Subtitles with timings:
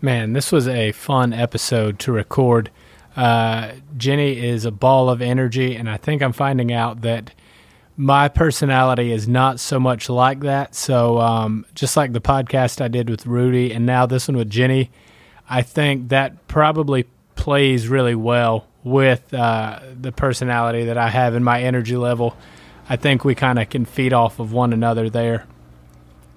[0.00, 2.70] Man, this was a fun episode to record.
[3.16, 7.32] Uh, Jennie is a ball of energy, and I think I'm finding out that
[7.96, 10.76] my personality is not so much like that.
[10.76, 14.48] So, um, just like the podcast I did with Rudy, and now this one with
[14.48, 14.92] Jennie,
[15.50, 21.44] I think that probably plays really well with uh, the personality that I have and
[21.44, 22.36] my energy level.
[22.88, 25.44] I think we kind of can feed off of one another there.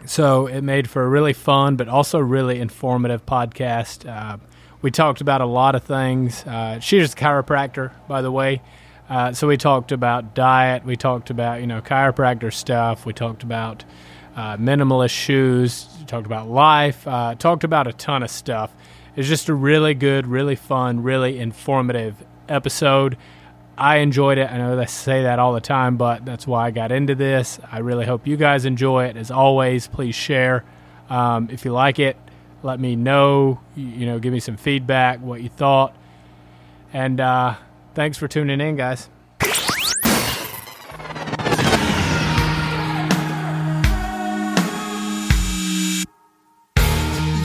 [0.05, 4.09] So it made for a really fun, but also really informative podcast.
[4.09, 4.37] Uh,
[4.81, 6.43] we talked about a lot of things.
[6.43, 8.61] Uh, she's a chiropractor, by the way.
[9.09, 10.85] Uh, so we talked about diet.
[10.85, 13.05] We talked about you know chiropractor stuff.
[13.05, 13.83] We talked about
[14.35, 15.87] uh, minimalist shoes.
[16.07, 17.07] Talked about life.
[17.07, 18.71] Uh, talked about a ton of stuff.
[19.15, 22.15] It's just a really good, really fun, really informative
[22.47, 23.17] episode.
[23.77, 24.51] I enjoyed it.
[24.51, 27.59] I know they say that all the time, but that's why I got into this.
[27.71, 29.17] I really hope you guys enjoy it.
[29.17, 30.63] As always, please share.
[31.09, 32.17] Um, if you like it,
[32.63, 33.59] let me know.
[33.75, 35.95] You know, give me some feedback, what you thought.
[36.93, 37.55] And uh,
[37.95, 39.09] thanks for tuning in, guys.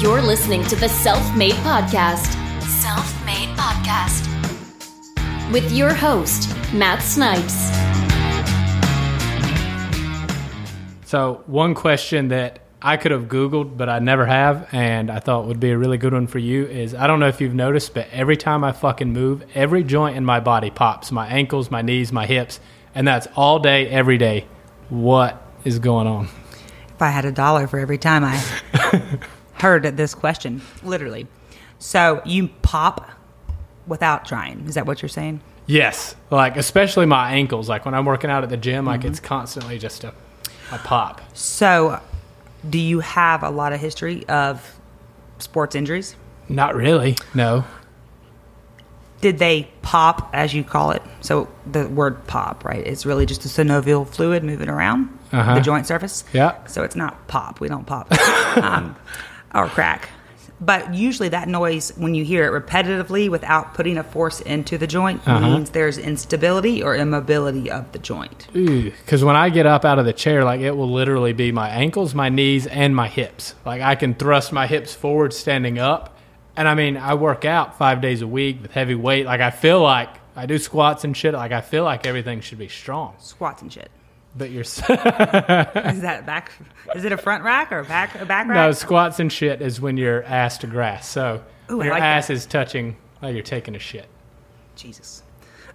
[0.00, 2.33] You're listening to the Self Made Podcast.
[2.62, 4.25] Self Made Podcast.
[5.52, 7.55] With your host, Matt Snipes.
[11.05, 15.47] So, one question that I could have Googled, but I never have, and I thought
[15.47, 17.94] would be a really good one for you is I don't know if you've noticed,
[17.94, 21.81] but every time I fucking move, every joint in my body pops my ankles, my
[21.81, 22.58] knees, my hips,
[22.92, 24.47] and that's all day, every day.
[24.88, 26.28] What is going on?
[26.88, 28.41] If I had a dollar for every time I
[29.55, 31.28] heard this question, literally.
[31.78, 33.10] So you pop
[33.87, 34.65] without trying.
[34.67, 35.41] Is that what you're saying?
[35.67, 37.69] Yes, like especially my ankles.
[37.69, 40.12] Like when I'm working out at the gym, like it's constantly just a,
[40.70, 41.20] a pop.
[41.37, 42.01] So,
[42.69, 44.77] do you have a lot of history of
[45.39, 46.15] sports injuries?
[46.48, 47.17] Not really.
[47.34, 47.65] No.
[49.23, 51.03] Did they pop, as you call it?
[51.21, 52.87] So the word pop, right?
[52.87, 55.55] It's really just a synovial fluid moving around Uh-huh.
[55.55, 56.22] the joint surface.
[56.33, 56.65] Yeah.
[56.66, 57.59] So it's not pop.
[57.59, 58.12] We don't pop
[58.59, 58.94] um,
[59.55, 60.10] or crack.
[60.61, 64.87] But usually that noise, when you hear it repetitively without putting a force into the
[64.87, 65.41] joint, Uh-huh.
[65.41, 68.47] means there's instability or immobility of the joint.
[68.55, 71.69] Because when I get up out of the chair, like it will literally be my
[71.69, 73.55] ankles, my knees, and my hips.
[73.66, 76.16] Like I can thrust my hips forward standing up.
[76.56, 79.27] And I mean, I work out five days a week with heavy weight.
[79.27, 81.34] Like I feel like I do squats and shit.
[81.34, 83.15] Like I feel like everything should be strong.
[83.19, 83.91] Squats and shit.
[84.36, 86.52] But you're Is that back?
[86.94, 88.56] Is it a front rack or a back a back rack?
[88.56, 91.08] no squats and shit is when you're ass to grass.
[91.08, 92.34] So Ooh, your like ass that.
[92.34, 94.08] is touching like you're taking a shit.
[94.74, 95.22] Jesus.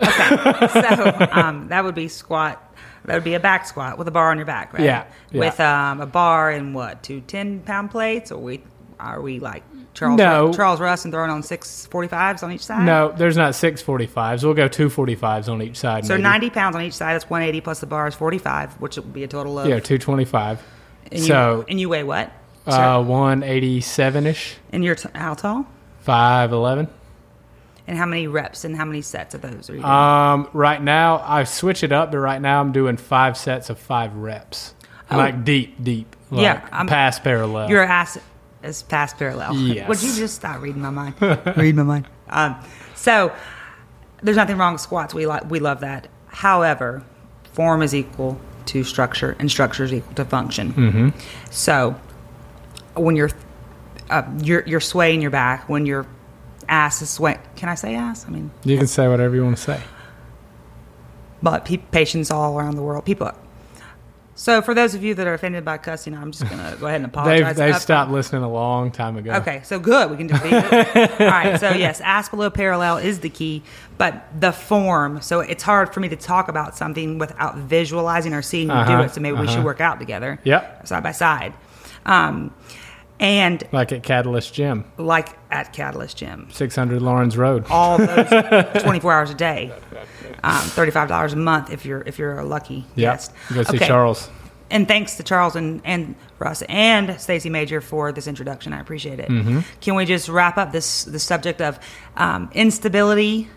[0.02, 2.76] Okay, so um, that would be squat.
[3.06, 4.84] That would be a back squat with a bar on your back, right?
[4.84, 5.40] Yeah, yeah.
[5.40, 8.62] With um, a bar and what two ten pound plates, or we
[9.00, 9.64] are we like
[9.94, 10.54] Charles No.
[10.54, 12.86] Charles Russ and throwing on six forty fives on each side?
[12.86, 14.44] No, there's not six forty fives.
[14.46, 16.06] We'll go two forty fives on each side.
[16.06, 16.24] So maybe.
[16.24, 17.14] ninety pounds on each side.
[17.14, 19.68] That's one eighty plus the bar is forty five, which would be a total of.
[19.68, 20.64] Yeah, 225.
[21.12, 22.32] and you, so and you weigh what?
[22.68, 25.66] uh, 187 ish, and you're t- how tall?
[26.08, 26.88] 5'11.
[27.88, 29.92] And how many reps and how many sets of those are you doing?
[29.92, 33.80] Um, right now I switch it up, but right now I'm doing five sets of
[33.80, 34.74] five reps,
[35.10, 36.16] like deep, deep.
[36.30, 36.42] Like Oh.
[36.44, 37.70] Yeah, I'm- past parallel.
[37.70, 38.18] Your ass
[38.64, 39.56] is past parallel.
[39.56, 39.88] Yes.
[39.90, 41.16] Would you just stop reading my mind?
[41.58, 42.08] Read my mind.
[42.30, 42.62] Um,
[42.96, 43.34] so
[44.22, 45.14] there's nothing wrong with squats.
[45.14, 46.08] We like we love that.
[46.28, 47.04] However,
[47.54, 50.74] form is equal to structure, and structure is equal to function.
[50.74, 51.10] Mm-hmm.
[51.50, 51.96] So
[52.96, 53.32] when you're
[54.10, 56.06] uh, you're you're swaying your back, when your
[56.70, 57.40] ass is swaying.
[57.56, 58.26] Can I say ass?
[58.26, 59.82] I mean, you can say whatever you want to say.
[61.44, 63.32] but pe- patients all around the world, people.
[64.42, 66.96] So for those of you that are offended by cussing, I'm just gonna go ahead
[67.02, 67.56] and apologize.
[67.56, 69.34] They've they've up stopped listening a long time ago.
[69.34, 70.10] Okay, so good.
[70.10, 71.12] We can leave it.
[71.22, 73.62] All right, so yes, ass below parallel is the key,
[74.00, 75.22] but the form.
[75.22, 78.80] So it's hard for me to talk about something without visualizing or seeing you do
[78.80, 79.12] Uh-huh, it.
[79.14, 79.64] So maybe we should uh-huh.
[79.66, 80.40] work out together.
[80.44, 80.88] Yep.
[80.88, 81.54] Side by side.
[82.08, 82.52] Um,
[83.20, 87.66] and Like at Catalyst Gym, like at Catalyst Gym, 600 Lawrence Road.
[87.70, 88.28] all those
[88.82, 89.72] 24 hours a day,
[90.44, 93.14] um, $35 a month if you're if you're a lucky Yep.
[93.14, 93.32] guest.
[93.54, 93.88] Go see Okay.
[93.88, 94.30] Charles.
[94.70, 98.72] And thanks to Charles and, and Russ and Stacey Major for this introduction.
[98.72, 99.28] I appreciate it.
[99.30, 99.60] Mm-hmm.
[99.82, 101.78] Can we just wrap up this the subject of
[102.16, 103.50] um, instability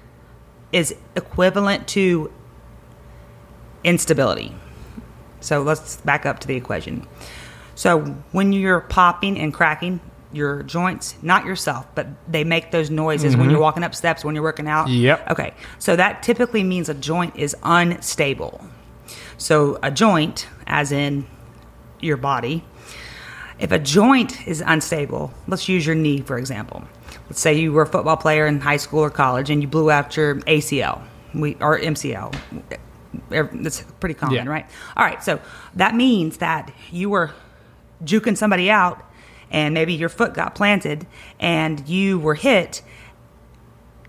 [0.73, 2.33] is equivalent to
[3.85, 4.55] instability?
[5.41, 7.07] So let's back up to the equation.
[7.75, 8.01] So
[8.33, 10.01] when you're popping and cracking
[10.35, 14.35] your joints, not yourself, but they make those noises when you're walking up steps, when
[14.35, 14.87] you're working out.
[14.89, 15.03] Mm-hmm.
[15.03, 15.31] Yep.
[15.31, 15.55] Okay.
[15.79, 18.61] So that typically means a joint is unstable.
[19.39, 21.27] So a joint, as in
[22.01, 22.65] your body,
[23.59, 26.83] If a joint is unstable, let's use your knee for example.
[27.27, 29.91] Let's say you were a football player in high school or college and you blew
[29.93, 31.01] out your ACL
[31.33, 32.35] we, or MCL.
[33.31, 34.51] That's pretty common, Yeah.
[34.51, 34.67] right?
[34.97, 35.39] All right, so
[35.77, 37.31] that means that you were
[38.05, 38.99] juking somebody out
[39.51, 41.07] and maybe your foot got planted
[41.39, 42.83] and you were hit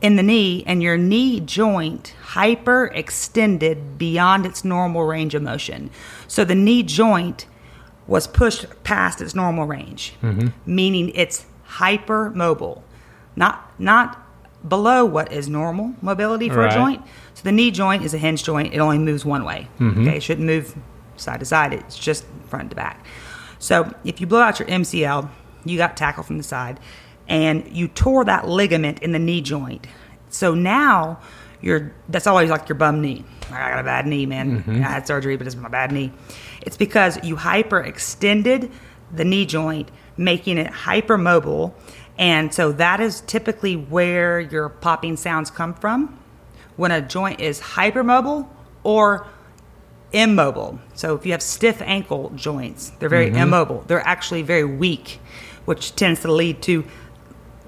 [0.01, 5.89] in the knee and your knee joint hyper extended beyond its normal range of motion.
[6.27, 7.47] So the knee joint
[8.07, 10.49] was pushed past its normal range, mm-hmm.
[10.65, 12.83] meaning it's hyper mobile,
[13.35, 14.21] not not
[14.67, 16.71] below what is normal mobility for Right.
[16.71, 17.01] a joint.
[17.33, 19.67] So the knee joint is a hinge joint; it only moves one way.
[19.79, 20.01] Mm-hmm.
[20.07, 20.75] Okay, it shouldn't move
[21.17, 23.05] side to side; it's just front to back.
[23.65, 25.27] So if you blow out your MCL,
[25.65, 26.79] you got tackled from the side,
[27.27, 29.87] and you tore that ligament in the knee joint.
[30.29, 31.19] So now
[31.61, 33.25] you're that's always like your bum knee.
[33.49, 34.61] I got a bad knee, man.
[34.61, 34.75] Mm-hmm.
[34.83, 36.11] I had surgery, but it's my bad knee.
[36.61, 38.71] It's because you hyperextended
[39.11, 41.73] the knee joint, making it hypermobile.
[42.19, 46.19] And so that is typically where your popping sounds come from
[46.75, 48.47] when a joint is hypermobile
[48.83, 49.25] or
[50.15, 50.79] immobile.
[50.93, 53.83] So if you have stiff ankle joints, they're very immobile.
[53.87, 55.19] They're actually very weak,
[55.65, 56.83] which tends to lead to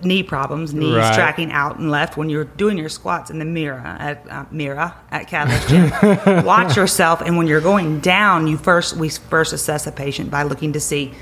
[0.03, 1.13] knee problems, knees Right.
[1.15, 4.93] tracking out and left when you're doing your squats in the mirror at uh, mirror
[5.11, 5.91] at Catalyst Gym.
[6.45, 10.43] Watch yourself, and when you're going down, you first we first assess a patient by
[10.43, 11.13] looking to see,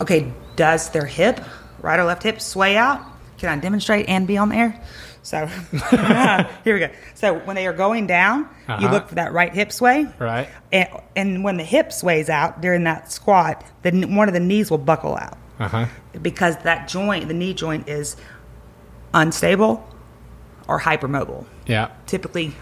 [0.00, 1.40] okay, does their hip,
[1.80, 3.00] right or left hip, sway out?
[3.38, 4.80] Can I demonstrate and be on the air?
[5.22, 5.46] So
[6.64, 6.90] here we go.
[7.14, 8.90] So when they are going down, you Uh-huh.
[8.92, 10.06] look for that right hip sway.
[10.18, 10.48] Right.
[10.72, 14.70] And, and when the hip sways out during that squat, then one of the knees
[14.70, 15.86] will buckle out Uh huh.
[16.20, 18.16] because that joint, the knee joint, is
[19.14, 19.86] unstable
[20.68, 21.44] or hypermobile.
[21.66, 21.88] Yeah.
[22.06, 22.54] Typically,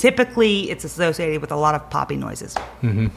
[0.00, 2.56] typically it's associated with a lot of popping noises.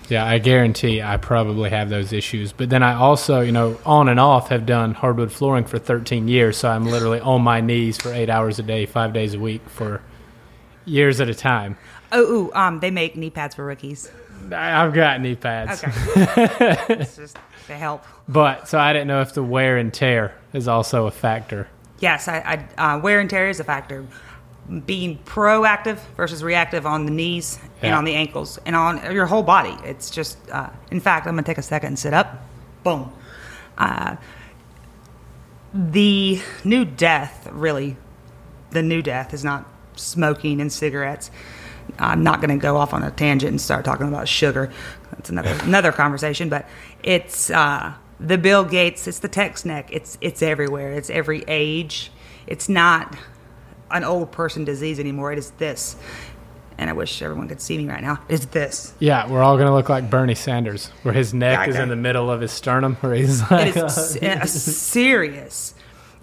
[0.10, 2.52] Yeah, I guarantee I probably have those issues.
[2.52, 6.28] But then I also, you know, on and off have done hardwood flooring for 13
[6.28, 6.58] years.
[6.58, 9.62] So I'm literally on my knees for eight hours a day, five days a week
[9.70, 10.02] for
[10.84, 11.78] years at a time.
[12.12, 14.12] Oh, ooh, um, they make knee pads for rookies.
[14.52, 15.82] I've got knee pads.
[15.86, 16.46] Okay,
[16.90, 17.38] it's just
[17.68, 18.04] to help.
[18.28, 21.70] But so I didn't know if the wear and tear is also a factor.
[22.00, 24.06] Yes, I, I uh, wear and tear is a factor.
[24.86, 29.44] Being proactive versus reactive on the knees and on the ankles and on your whole
[29.44, 29.76] body.
[29.84, 32.42] It's just, uh, in fact, I'm going to take a second and sit up.
[32.84, 33.12] Boom.
[33.78, 34.16] Uh,
[35.74, 37.98] the new death, really,
[38.72, 39.66] the new death is not
[39.96, 41.30] smoking and cigarettes.
[42.00, 44.72] I'm not going to go off on a tangent and start talking about sugar.
[45.12, 46.50] That's another another conversation.
[46.50, 46.68] But
[47.04, 49.08] it's uh, the Bill Gates.
[49.08, 49.90] It's the text neck.
[49.92, 50.94] It's it's everywhere.
[50.94, 52.12] It's every age.
[52.48, 53.16] It's not
[53.94, 55.32] an old person disease anymore.
[55.32, 55.96] It is this.
[56.78, 58.20] And I wish everyone could see me right now.
[58.28, 58.94] It's this.
[59.00, 61.96] Yeah, we're all going to look like Bernie Sanders, where his neck is in the
[61.96, 65.76] middle of his sternum, where he's like, It is a serious.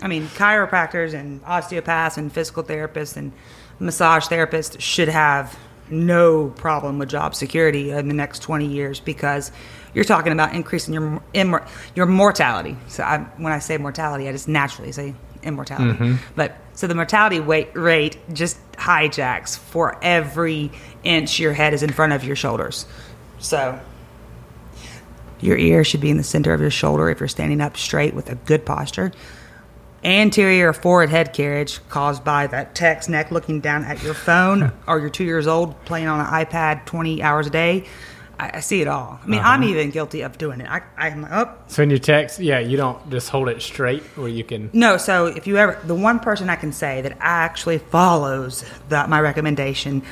[0.03, 3.33] I mean, chiropractors and osteopaths and physical therapists and
[3.79, 5.57] massage therapists should have
[5.89, 9.53] no problem with job security in the next 20 years because
[9.93, 11.21] you're talking about increasing your
[11.95, 12.77] your mortality.
[12.89, 15.99] So I, when I say mortality, I just naturally say immortality.
[15.99, 16.15] Mm-hmm.
[16.37, 20.71] But so the mortality weight rate just hijacks for every
[21.05, 22.87] inch your head is in front of your shoulders.
[23.39, 23.79] So
[25.41, 28.15] your ear should be in the center of your shoulder if you're standing up straight
[28.15, 29.13] with a good posture.
[30.03, 34.99] Anterior forward head carriage caused by that text neck looking down at your phone or
[34.99, 37.85] you're two years old playing on an iPad 20 hours a day.
[38.41, 39.21] I, I see it all.
[39.23, 39.71] I mean, I'm uh-huh.
[39.71, 40.67] even guilty of doing it.
[40.69, 44.03] I, I'm like, oh, so in your text, yeah, you don't just hold it straight,
[44.17, 44.71] where you can.
[44.73, 49.11] no, so if you ever, the one person I can say that actually follows that
[49.11, 50.03] my recommendation,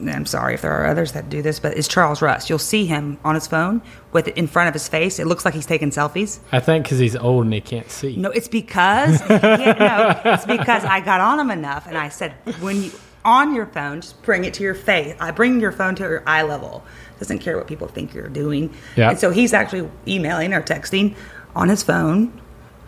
[0.00, 2.48] I'm sorry if there are others that do this, but is Charles Rust.
[2.48, 5.18] You'll see him on his phone with it in front of his face.
[5.18, 6.38] It looks like he's taking selfies.
[6.52, 8.16] I think because he's old and he can't see.
[8.16, 9.36] No, it's because no,
[10.24, 12.90] it's because I got on him enough, and I said, when you
[13.24, 15.14] on your phone, just bring it to your face.
[15.20, 16.84] I bring your phone to your eye level.
[17.18, 18.72] Doesn't care what people think you're doing.
[18.96, 19.10] Yeah.
[19.10, 21.14] And so he's actually emailing or texting
[21.54, 22.40] on his phone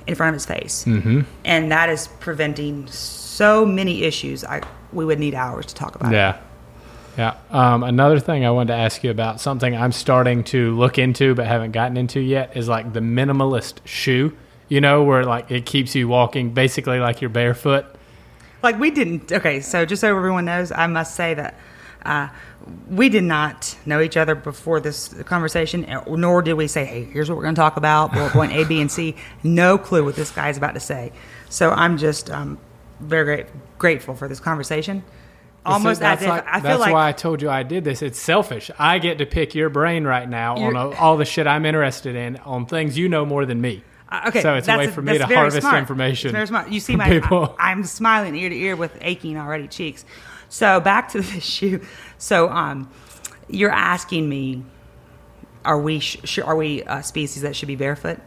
[0.06, 1.20] in front of his face, mm-hmm.
[1.44, 4.44] and that is preventing so many issues.
[4.44, 4.62] I
[4.92, 6.12] we would need hours to talk about.
[6.12, 6.16] it.
[6.16, 6.40] Yeah.
[7.16, 7.36] Yeah.
[7.50, 11.34] Um, another thing I wanted to ask you about, something I'm starting to look into
[11.34, 14.36] but haven't gotten into yet, is like the minimalist shoe.
[14.68, 17.84] You know, where like it keeps you walking basically like you're barefoot.
[18.62, 19.32] Like we didn't.
[19.32, 21.58] Okay, so just so everyone knows, I must say that
[22.04, 22.28] uh,
[22.88, 27.28] we did not know each other before this conversation, nor did we say, "Hey, here's
[27.28, 29.16] what we're going to talk about." Bullet point A, B, and C.
[29.42, 31.12] No clue what this guy's about to say.
[31.48, 32.58] So I'm just um,
[33.00, 33.46] very great,
[33.78, 35.02] grateful for this conversation.
[35.66, 38.00] almost See, that's as if like- that's like why I told you I did this.
[38.02, 38.70] It's selfish.
[38.78, 42.36] I get to pick your brain right now on all the shit I'm interested in
[42.38, 43.82] on things you know more than me.
[44.26, 45.78] Okay, So it's a way for me to harvest smart.
[45.78, 46.70] information It's very smart.
[46.70, 47.56] You see my, people.
[47.58, 50.04] I, am smiling ear to ear with aching already cheeks.
[50.48, 51.80] So back to the shoe.
[52.18, 52.90] So um,
[53.48, 54.64] you're asking me,
[55.64, 58.18] are we sh- are we a species that should be barefoot?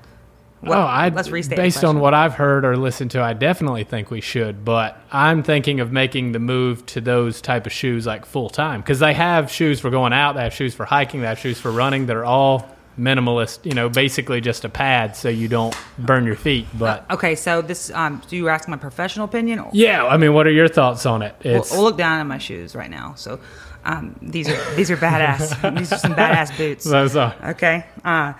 [0.62, 1.58] Well, oh, I let's restate.
[1.58, 4.66] based on what I've heard or listened to, I definitely think we should.
[4.66, 8.82] But I'm thinking of making the move to those type of shoes like full time
[8.82, 11.60] because they have shoes for going out, they have shoes for hiking, they have shoes
[11.60, 12.08] for running.
[12.08, 13.66] They're all minimalist.
[13.66, 16.68] You know, basically just a pad so you don't burn your feet.
[16.74, 19.60] But Okay, so this um, so you ask my professional opinion.
[19.60, 21.36] Or, yeah, I mean, what are your thoughts on it?
[21.44, 23.14] we'll, It's we'll look down at my shoes right now.
[23.16, 23.40] So
[23.84, 25.76] um, these are these are badass.
[25.78, 26.86] these are some badass boots.
[26.86, 27.86] those are Okay.
[28.04, 28.34] Uh,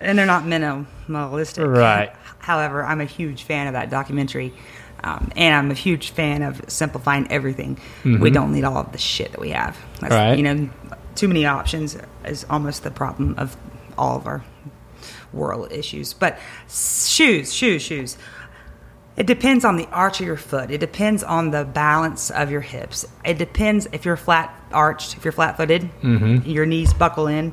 [0.00, 1.66] and they're not minimalistic.
[1.66, 2.12] Right.
[2.38, 4.54] However, I'm a huge fan of that documentary.
[5.04, 7.78] Um, and I'm a huge fan of simplifying everything.
[8.04, 9.76] We don't need all of the shit that we have.
[10.00, 10.28] That's, Mm-hmm.
[10.28, 10.36] Right.
[10.38, 10.70] You know,
[11.14, 13.56] too many options is almost the problem of
[13.98, 14.44] all of our
[15.32, 16.14] world issues.
[16.14, 16.38] But
[16.68, 18.16] shoes, shoes, shoes.
[19.16, 20.70] It depends on the arch of your foot.
[20.70, 23.04] It depends on the balance of your hips.
[23.24, 26.48] It depends if you're flat arched, if you're flat footed, Mm-hmm.
[26.48, 27.52] your knees buckle in.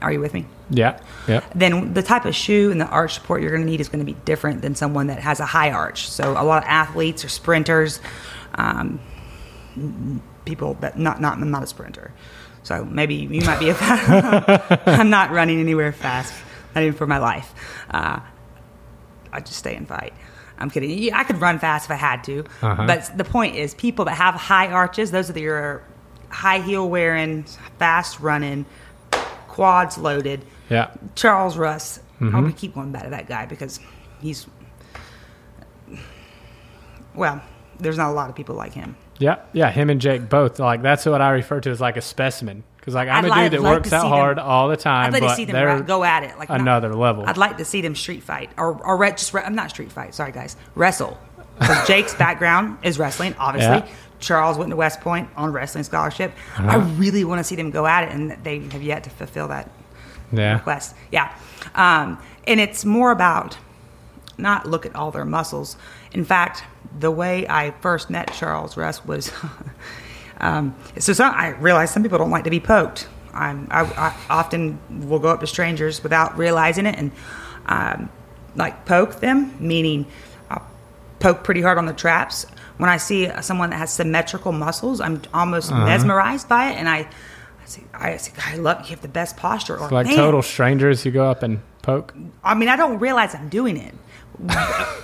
[0.00, 0.46] Are you with me?
[0.70, 1.44] yeah, yeah.
[1.54, 4.04] Then the type of shoe and the arch support you're going to need is going
[4.04, 6.08] to be different than someone that has a high arch.
[6.08, 8.00] So a lot of athletes or sprinters,
[8.54, 8.98] um,
[10.44, 12.12] people that not not I'm not a sprinter.
[12.62, 14.82] So maybe you might be a fast.
[14.86, 16.32] I'm not running anywhere fast,
[16.74, 17.52] not even for my life.
[17.90, 18.20] Uh,
[19.32, 20.12] I just stay and fight.
[20.58, 20.90] I'm kidding.
[20.96, 22.86] Yeah, I could run fast if I had to, Uh-huh.
[22.86, 25.82] but the point is, people that have high arches, those are the, your
[26.28, 27.42] high heel wearing,
[27.78, 28.64] fast running,
[29.48, 30.44] quads loaded.
[30.70, 30.90] Yeah.
[31.16, 31.98] Charles Russ.
[32.20, 32.26] Mm-hmm.
[32.36, 33.80] I'm gonna keep going back to that guy because
[34.20, 34.46] he's
[37.14, 37.42] well.
[37.80, 38.94] There's not a lot of people like him.
[39.18, 40.58] Yeah, yeah, him and Jake both.
[40.58, 42.64] Like that's what I refer to as like a specimen.
[42.76, 44.68] Because like I'm I'd a like- dude that like works to out hard them- all
[44.68, 47.24] the time, I'd like but to see them go at it like not- another level.
[47.26, 49.92] I'd like to see them street fight or or re- just re- I'm not street
[49.92, 50.14] fight.
[50.14, 51.18] Sorry guys, wrestle.
[51.58, 53.88] Because Jake's background is wrestling, obviously.
[53.88, 53.94] Yeah.
[54.18, 56.32] Charles went to West Point on wrestling scholarship.
[56.56, 56.68] Uh-huh.
[56.68, 59.48] I really want to see them go at it, and they have yet to fulfill
[59.48, 59.68] that
[60.32, 60.94] yeah, request.
[61.10, 61.32] Yeah.
[61.74, 63.58] Um, and it's more about
[64.38, 65.76] not look at all their muscles.
[66.12, 66.64] In fact,
[66.98, 69.32] the way I first met Charles Russ was
[70.40, 73.08] um, so some, I realized some people don't like to be poked.
[73.32, 77.12] I'm, I, I often will go up to strangers without realizing it and
[77.66, 78.10] um,
[78.54, 80.06] like poke them, meaning
[80.50, 80.66] I'll
[81.18, 82.46] poke pretty hard on the traps.
[82.76, 86.98] When I see someone that has symmetrical muscles, I'm almost mesmerized by it, and I,
[86.98, 89.78] I say, I, say, I love you have the best posture.
[89.78, 92.14] Or like "Man, total strangers, you go up and poke.
[92.42, 93.94] I mean, I don't realize I'm doing it.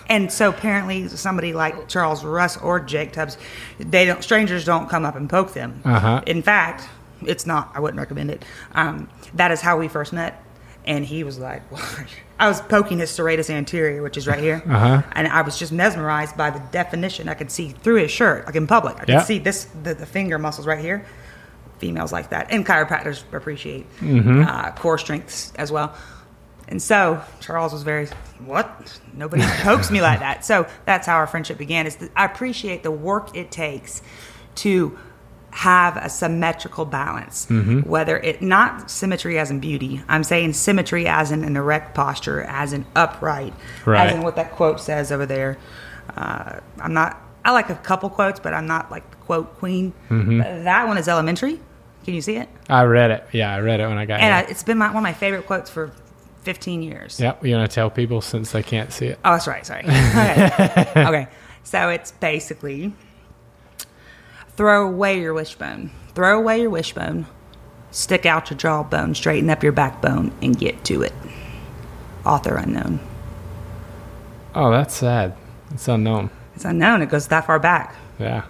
[0.09, 3.37] And so apparently somebody like Charles Russ or Jake Tubbs,
[3.79, 5.81] they don't strangers don't come up and poke them.
[5.85, 6.23] Uh-huh.
[6.27, 6.89] In fact,
[7.23, 7.71] it's not.
[7.75, 8.45] I wouldn't recommend it.
[8.73, 10.43] Um, that is how we first met,
[10.87, 11.63] and he was like,
[12.41, 15.03] I was poking his serratus anterior, which is right here, Uh-huh.
[15.13, 17.29] and I was just mesmerized by the definition.
[17.29, 18.97] I could see through his shirt, like in public.
[18.97, 19.23] I could Yeah.
[19.23, 21.05] see this the, the finger muscles right here.
[21.79, 24.43] Females like that, and chiropractors appreciate Mm-hmm.
[24.43, 25.95] uh, core strengths as well.
[26.69, 28.07] And so Charles was very,
[28.45, 29.01] what?
[29.15, 30.45] Nobody pokes me like that.
[30.45, 31.87] So that's how our friendship began.
[31.87, 34.03] Is I appreciate the work it takes
[34.57, 34.99] to
[35.51, 37.47] have a symmetrical balance.
[37.47, 37.89] Mm-hmm.
[37.89, 42.43] Whether it not symmetry as in beauty, I'm saying symmetry as in an erect posture,
[42.43, 43.55] as in upright,
[43.87, 44.07] Right.
[44.07, 45.57] as in what that quote says over there.
[46.15, 47.19] Uh, I'm not.
[47.45, 49.95] I like a couple quotes, but I'm not like the quote queen.
[50.11, 50.65] Mm-hmm.
[50.65, 51.61] That one is elementary.
[52.05, 52.49] Can you see it?
[52.69, 53.27] I read it.
[53.33, 54.25] Yeah, I read it when I got it.
[54.25, 55.93] And I, it's been my, one of my favorite quotes for
[56.49, 57.21] 15 years.
[57.21, 59.19] Yep, you want to tell people since they can't see it.
[59.23, 59.67] Oh, that's right.
[59.67, 59.83] Sorry.
[59.87, 60.93] Okay.
[60.97, 61.29] okay.
[61.63, 62.95] So it's basically
[64.57, 65.91] throw away your wishbone.
[66.15, 67.27] Throw away your wishbone.
[67.91, 69.15] Stick out your jawbone.
[69.15, 71.13] Straighten up your backbone and get to it.
[72.25, 72.99] Author unknown.
[74.55, 75.37] Oh, that's sad.
[75.73, 76.31] It's unknown.
[76.55, 77.03] It's unknown.
[77.03, 77.95] It goes that far back.
[78.19, 78.47] Yeah,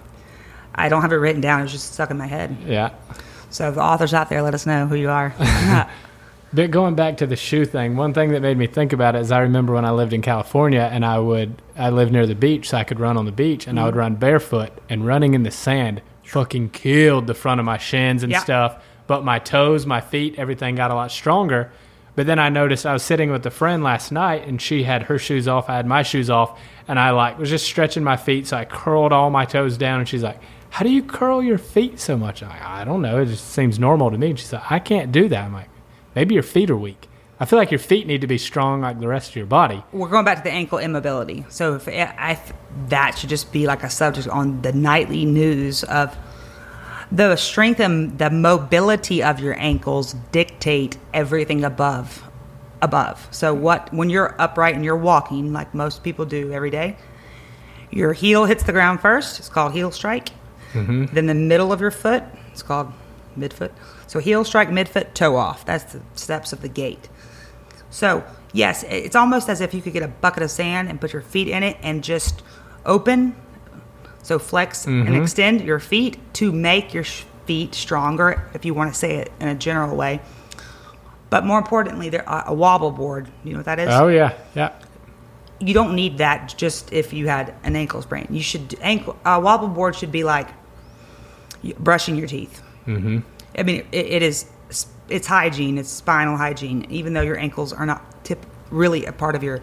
[0.72, 1.62] I don't have it written down.
[1.62, 2.56] It's just stuck in my head.
[2.64, 2.90] yeah.
[3.50, 5.34] So the authors out there, let us know who you are.
[6.52, 9.20] But going back to the shoe thing, one thing that made me think about it
[9.20, 12.34] is I remember when I lived in California and I would I lived near the
[12.34, 13.98] beach, so I could run on the beach, and I would mm-hmm.
[13.98, 18.32] run barefoot, and running in the sand fucking killed the front of my shins and
[18.32, 18.40] Yeah.
[18.40, 18.82] stuff.
[19.06, 21.70] But my toes, my feet, everything got a lot stronger.
[22.16, 25.04] But then I noticed I was sitting with a friend last night, and she had
[25.04, 28.16] her shoes off, I had my shoes off, and I like was just stretching my
[28.16, 30.40] feet, so I curled all my toes down, and she's like.
[30.70, 32.42] How do you curl your feet so much?
[32.42, 33.20] I'm like, I don't know.
[33.20, 34.30] It just seems normal to me.
[34.30, 35.44] And she's like, I can't do that.
[35.46, 35.70] I'm like,
[36.14, 37.08] Maybe your feet are weak.
[37.40, 39.82] I feel like your feet need to be strong like the rest of your body.
[39.92, 41.44] We're going back to the ankle immobility.
[41.48, 42.40] So if I, I
[42.88, 46.16] that should just be like a subject on the nightly news of
[47.10, 52.24] the strength and the mobility of your ankles dictate everything above
[52.80, 56.96] above so what when you're upright and you're walking like most people do every day
[57.90, 60.28] your heel hits the ground first it's called heel strike
[60.72, 61.06] mm-hmm.
[61.06, 62.22] then the middle of your foot
[62.52, 62.92] it's called
[63.36, 63.72] midfoot
[64.08, 67.08] so heel strike midfoot toe off that's the steps of the gait
[67.90, 71.12] so yes it's almost as if you could get a bucket of sand and put
[71.12, 72.42] your feet in it and just
[72.84, 73.36] open
[74.28, 77.04] so flex and extend your feet to make your
[77.48, 80.20] feet stronger, if you want to say it in a general way.
[81.30, 83.30] But more importantly, there a wobble board.
[83.42, 83.88] You know what that is?
[83.90, 84.74] Oh yeah, yeah.
[85.60, 88.26] You don't need that just if you had an ankle sprain.
[88.30, 90.48] You should ankle a wobble board should be like
[91.78, 92.62] brushing your teeth.
[92.86, 93.20] Mm-hmm.
[93.56, 94.46] I mean, it, it is
[95.08, 95.78] it's hygiene.
[95.78, 96.86] It's spinal hygiene.
[96.90, 99.60] Even though your ankles are not tip really a part of your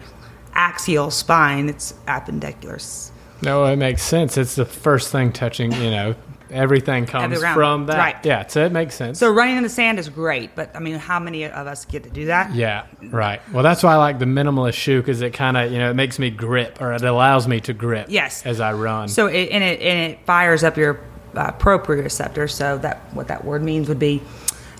[0.54, 3.10] axial spine, it's appendicular.
[3.42, 4.36] No, it makes sense.
[4.36, 5.70] It's the first thing touching.
[5.72, 6.14] You know,
[6.50, 7.98] everything comes from that.
[7.98, 8.16] Right.
[8.24, 9.18] Yeah, so it makes sense.
[9.18, 12.02] So running in the sand is great, but I mean, how many of us get
[12.04, 12.54] to do that?
[12.54, 13.40] yeah, right.
[13.52, 15.94] Well, that's why I like the minimalist shoe because it kind of you know it
[15.94, 18.06] makes me grip or it allows me to grip.
[18.08, 18.44] Yes.
[18.44, 19.08] as I run.
[19.08, 21.00] So it and it and it fires up your
[21.36, 22.50] uh, proprioceptor.
[22.50, 24.22] So that what that word means would be.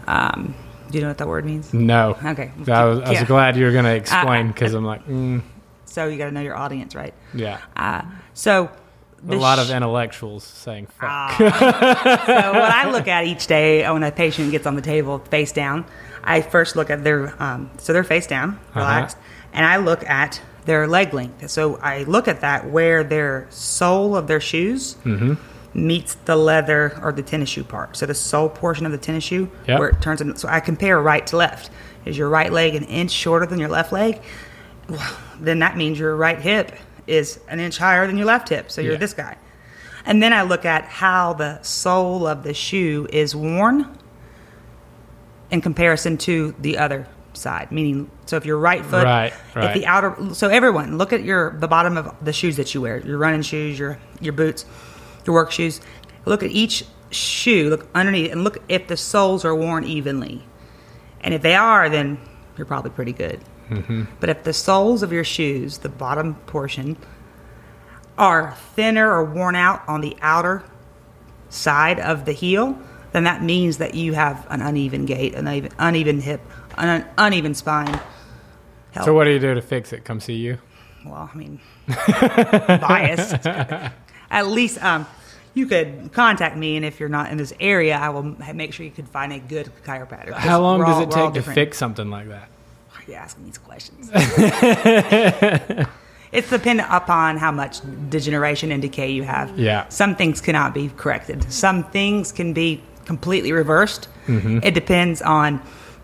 [0.06, 0.54] Um,
[0.90, 1.75] do you know what that word means?
[1.75, 2.16] no.
[2.25, 2.52] Okay.
[2.68, 3.25] I was, I was Yeah.
[3.25, 5.42] glad you were going to explain Uh, because I'm like, mm,
[5.84, 7.12] So you got to know your audience, right?
[7.34, 7.58] yeah.
[7.76, 8.70] Uh, so
[9.28, 11.32] A lot of intellectuals saying fuck.
[11.38, 15.50] so what I look at each day when a patient gets on the table face
[15.50, 15.84] down,
[16.22, 19.16] I first look at their um, so they're face down, relaxed,
[19.52, 21.50] and I look at their leg length.
[21.50, 24.96] So I look at that where their sole of their shoes
[25.76, 27.97] meets the leather or the tennis shoe part.
[27.97, 29.78] So the sole portion of the tennis shoe Yep.
[29.78, 30.21] where it turns.
[30.21, 31.71] In, so I compare right to left.
[32.06, 34.21] Is your right leg an inch shorter than your left leg?
[34.88, 36.73] Well, then that means your right hip
[37.06, 38.71] is an inch higher than your left hip.
[38.71, 38.99] So you're Yeah.
[38.99, 39.37] this guy.
[40.06, 43.87] And then I look at how the sole of the shoe is worn
[45.50, 47.71] in comparison to the other side.
[47.71, 49.75] Meaning, so if your right foot, Right, if right.
[49.75, 52.99] the outer, so everyone look at your the bottom of the shoes that you wear,
[52.99, 54.64] your running shoes, your your boots,
[55.26, 55.80] your work shoes.
[56.25, 60.43] Look at each shoe, look underneath, and look if the soles are worn evenly.
[61.21, 62.19] And if they are, then
[62.56, 63.41] you're probably pretty good.
[64.21, 66.97] But if the soles of your shoes, the bottom portion,
[68.17, 70.62] are thinner or worn out on the outer
[71.49, 72.78] side of the heel,
[73.12, 76.41] then that means that you have an uneven gait, an uneven, uneven hip,
[76.78, 78.00] an uneven spine.
[78.93, 80.04] Hell, so what do you do to fix it?
[80.04, 80.58] Come see you.
[81.04, 83.45] well, I mean, biased.
[84.30, 85.06] At least um,
[85.56, 88.23] you could contact me, and if you're not in this area, I will
[88.54, 90.34] make sure you could find a good chiropractor.
[90.34, 92.50] How long does all- it take to fix something like that?
[93.06, 94.10] You're you asking these questions.
[96.32, 97.78] it's dependent upon how much
[98.10, 99.58] degeneration and decay you have.
[99.58, 99.88] Yeah.
[99.88, 101.50] Some things cannot be corrected.
[101.50, 104.08] Some things can be completely reversed.
[104.26, 104.58] Mm-hmm.
[104.62, 105.62] It depends on,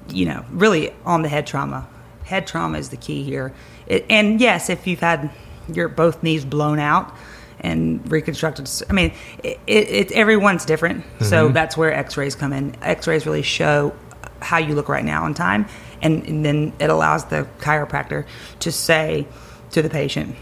[0.08, 1.86] you know, really on the head trauma.
[2.24, 3.52] Head trauma is the key here.
[3.86, 5.30] It, and yes, if you've had
[5.68, 7.14] your both knees blown out
[7.62, 11.04] and reconstructed, I mean, it, it, everyone's different.
[11.20, 11.54] So Mm-hmm.
[11.54, 12.74] that's where X-rays come in.
[12.82, 13.94] X-rays really show
[14.40, 15.66] how you look right now in time,
[16.02, 18.26] and, and then it allows the chiropractor
[18.60, 19.26] to say
[19.70, 20.34] to the patient,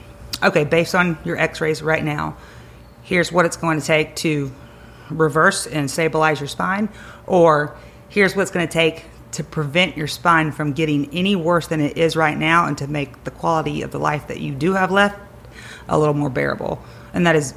[0.42, 2.36] okay, based on your X-rays right now,
[3.02, 4.50] here's what it's going to take to
[5.10, 6.88] reverse and stabilize your spine,
[7.26, 7.76] or
[8.08, 11.80] here's what it's going to take to prevent your spine from getting any worse than
[11.80, 14.72] it is right now and to make the quality of the life that you do
[14.72, 15.18] have left
[15.88, 16.82] a little more bearable.
[17.14, 17.54] And that is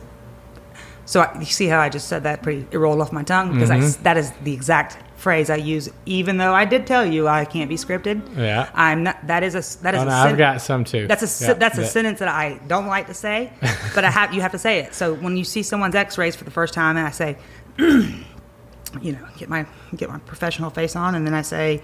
[1.06, 3.54] so I, you see how I just said that pretty it rolled off my tongue
[3.54, 4.04] because Mm-hmm.
[4.04, 7.70] that is the exact phrase I use even though I did tell you I can't
[7.70, 8.22] be scripted.
[8.38, 8.70] Yeah.
[8.74, 11.08] I'm not that is a that is Oh, a no, sen- I've got some too.
[11.08, 13.52] that's a Yeah, that's a sentence that I don't like to say,
[13.96, 14.94] but I have you have to say it.
[14.94, 17.38] So when you see someone's X-rays for the first time, and I say,
[17.78, 21.82] you know, get my get my professional face on, and then I say,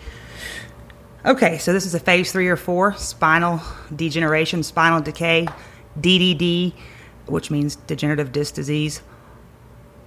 [1.25, 3.61] okay, so this is a phase three or four spinal
[3.95, 5.47] degeneration, spinal decay,
[5.99, 6.73] DDD,
[7.29, 9.01] which means degenerative disc disease,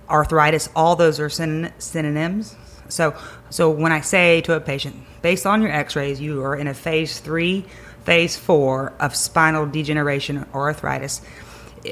[0.08, 0.68] arthritis.
[0.74, 2.56] All those are syn- synonyms.
[2.88, 3.16] So,
[3.48, 6.74] so when I say to a patient, based on your X-rays, you are in a
[6.74, 7.64] phase three,
[8.04, 11.22] phase four of spinal degeneration or arthritis.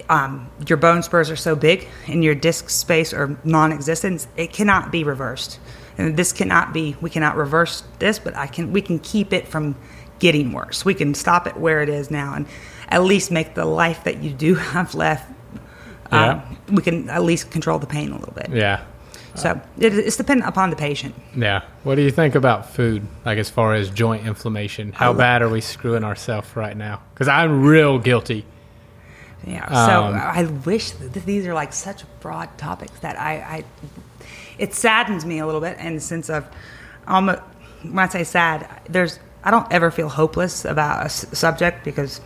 [0.09, 4.27] Um, your bone spurs are so big and your disc space are non-existent.
[4.37, 5.59] It cannot be reversed,
[5.99, 6.97] and this cannot be.
[7.01, 8.73] We cannot reverse this, but I can.
[8.73, 9.75] We can keep it from
[10.21, 10.85] getting worse.
[10.85, 12.47] We can stop it where it is now, and
[12.91, 15.31] at least make the life that you do have left.
[16.13, 16.43] Yeah.
[16.69, 18.51] Um, we can at least control the pain a little bit.
[18.51, 18.85] Yeah.
[19.37, 21.15] So it, it's dependent upon the patient.
[21.37, 21.63] Yeah.
[21.85, 23.07] What do you think about food?
[23.25, 27.01] Like as far as joint inflammation, how bad are we screwing ourselves right now?
[27.15, 28.45] Because I'm real guilty.
[29.47, 29.67] Yeah.
[29.69, 33.65] So Um, I wish that these are like such broad topics that I, I
[34.59, 36.45] it saddens me a little bit in the sense of
[37.07, 37.41] almost
[37.83, 42.21] when I say sad, there's I don't ever feel hopeless about a s- subject because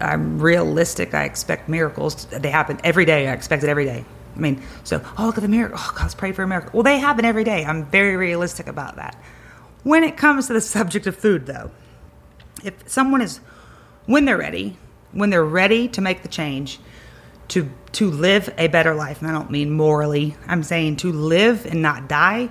[0.00, 1.14] I'm realistic.
[1.14, 2.26] I expect miracles.
[2.26, 3.28] They happen every day.
[3.28, 4.04] I expect it every day.
[4.34, 5.78] I mean, so oh look at the miracle.
[5.80, 6.70] Oh, God, let's pray for a miracle.
[6.74, 7.64] Well, they happen every day.
[7.64, 9.16] I'm very realistic about that.
[9.82, 11.70] When it comes to the subject of food, though,
[12.64, 13.40] if someone is
[14.06, 14.76] when they're ready
[15.12, 16.78] when they're ready to make the change
[17.48, 21.66] to to live a better life and i don't mean morally i'm saying to live
[21.66, 22.48] and not die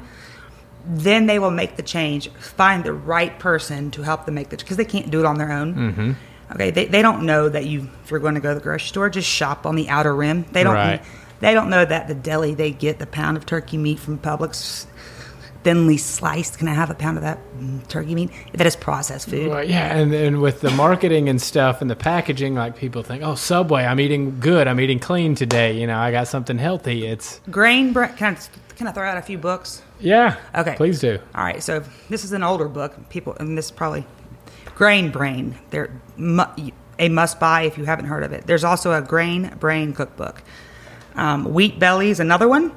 [0.88, 4.58] then they will make the change find the right person to help them make the
[4.58, 6.12] change because they can't do it on their own mm-hmm.
[6.52, 8.88] Okay they, they don't know that you if you're going to go to the grocery
[8.88, 11.02] store just shop on the outer rim they don't Right.
[11.40, 14.86] they don't know that the deli they get the pound of turkey meat from publix
[15.64, 19.28] thinly sliced can i have a pound of that mm, turkey meat that is processed
[19.30, 23.02] food Well, yeah, and, and with the marketing and stuff and the packaging, like people
[23.02, 25.80] think, oh, Subway, I'm eating good, I'm eating clean today.
[25.80, 27.08] You know, I got something healthy.
[27.08, 30.36] It's grain bre- can I, can I throw out a few books yeah.
[30.54, 30.76] Okay.
[30.76, 31.18] please do.
[31.34, 33.10] All right, so this is an older book.
[33.10, 34.06] People, and this is probably
[34.76, 35.58] Grain Brain.
[35.70, 35.90] They're
[37.00, 38.46] a must buy if you haven't heard of it.
[38.46, 40.44] There's also a Grain Brain cookbook.
[41.16, 42.72] Um, Wheat Belly is another one.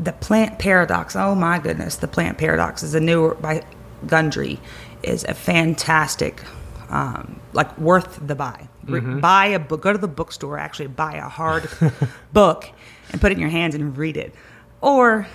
[0.00, 1.14] The Plant Paradox.
[1.16, 3.62] Oh my goodness, the Plant Paradox is a newer by
[4.06, 4.58] Gundry.
[5.02, 6.42] Is a fantastic,
[6.88, 8.68] um, like worth the buy.
[8.84, 9.82] Re- Buy a book.
[9.82, 10.58] Go to the bookstore.
[10.58, 11.68] Actually, buy a hard
[12.32, 12.70] book
[13.12, 14.34] and put it in your hands and read it,
[14.80, 15.26] or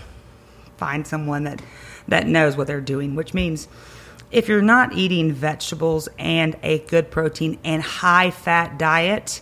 [0.77, 1.61] find someone that
[2.07, 3.67] that knows what they're doing which means
[4.31, 9.41] if you're not eating vegetables and a good protein and high fat diet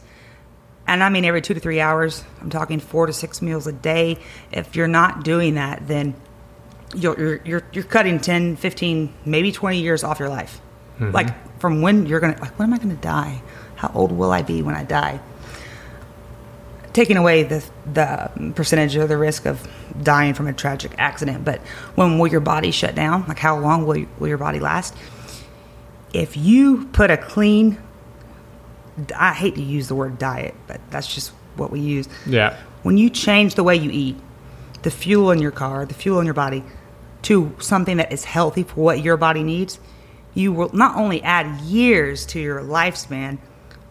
[0.87, 3.73] and i mean every two to three hours i'm talking four to six meals a
[3.73, 4.17] day
[4.51, 6.15] if you're not doing that then
[6.95, 10.61] you're you're you're, you're cutting 10 15 maybe 20 years off your life.
[10.99, 11.11] Mm-hmm.
[11.11, 13.41] Like from when you're gonna like when am i gonna die?
[13.75, 15.19] How old will i be when i die
[16.97, 19.65] taking away the the percentage of the risk of
[20.01, 21.61] dying from a tragic accident, but
[21.93, 23.23] when will your body shut down?
[23.27, 24.95] Like how long will will your body last?
[26.11, 27.77] If you put a clean,
[29.15, 32.09] I hate to use the word diet, but that's just what we use.
[32.25, 32.57] Yeah.
[32.81, 34.17] When you change the way you eat,
[34.81, 36.63] the fuel in your car, the fuel in your body,
[37.23, 39.79] to something that is healthy for what your body needs,
[40.33, 43.37] you will not only add years to your lifespan,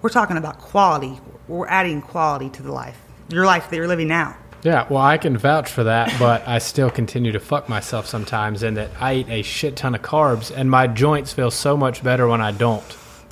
[0.07, 1.19] we're talking about quality.
[1.49, 2.97] We're adding quality to the life,
[3.29, 4.37] your life that you're living now.
[4.63, 8.63] Yeah, well, I can vouch for that, but I still continue to fuck myself sometimes
[8.63, 12.05] in that I eat a shit ton of carbs, and my joints feel so much
[12.05, 12.85] better when I don't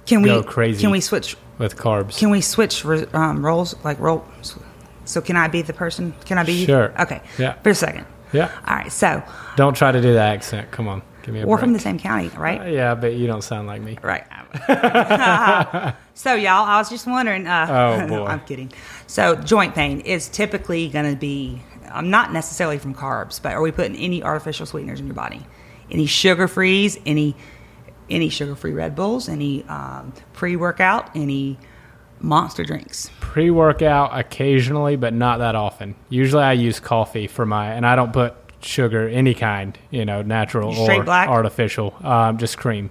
[0.04, 0.80] Can we Go crazy.
[0.80, 1.36] Can we switch?
[1.58, 2.18] with carbs.
[2.18, 2.84] Can we switch
[3.14, 3.76] um, roles?
[3.84, 4.24] Like role.
[5.04, 6.12] So can I be the person?
[6.24, 6.66] Can I be you?
[6.66, 6.92] Sure.
[7.00, 7.22] Okay.
[7.38, 7.52] Yeah.
[7.62, 8.04] For a second.
[8.32, 8.50] yeah.
[8.66, 8.90] All right.
[8.90, 9.22] So
[9.54, 10.72] Don't try to do the accent.
[10.72, 11.02] Come on.
[11.24, 11.60] Give me a we're break.
[11.64, 12.60] from the same county, right?
[12.60, 13.96] Uh, yeah, but you don't sound like me.
[14.02, 14.24] Right.
[16.14, 17.46] so, y'all, I was just wondering.
[17.46, 18.26] Uh, Oh, boy.
[18.26, 18.72] I'm kidding.
[19.06, 23.62] So, joint pain is typically going to be um, not necessarily from carbs, but are
[23.62, 25.44] we putting any artificial sweeteners in your body?
[25.90, 26.98] Any sugar frees?
[27.06, 27.34] Any
[28.10, 29.28] any sugar free Red Bulls?
[29.30, 31.16] Any um, pre workout?
[31.16, 31.58] Any
[32.20, 33.10] monster drinks?
[33.20, 35.94] Pre workout occasionally, but not that often.
[36.10, 40.22] Usually I use coffee for my, and I don't put sugar, any kind, you know,
[40.22, 41.28] natural Straight or black?
[41.28, 42.90] artificial, um, just cream.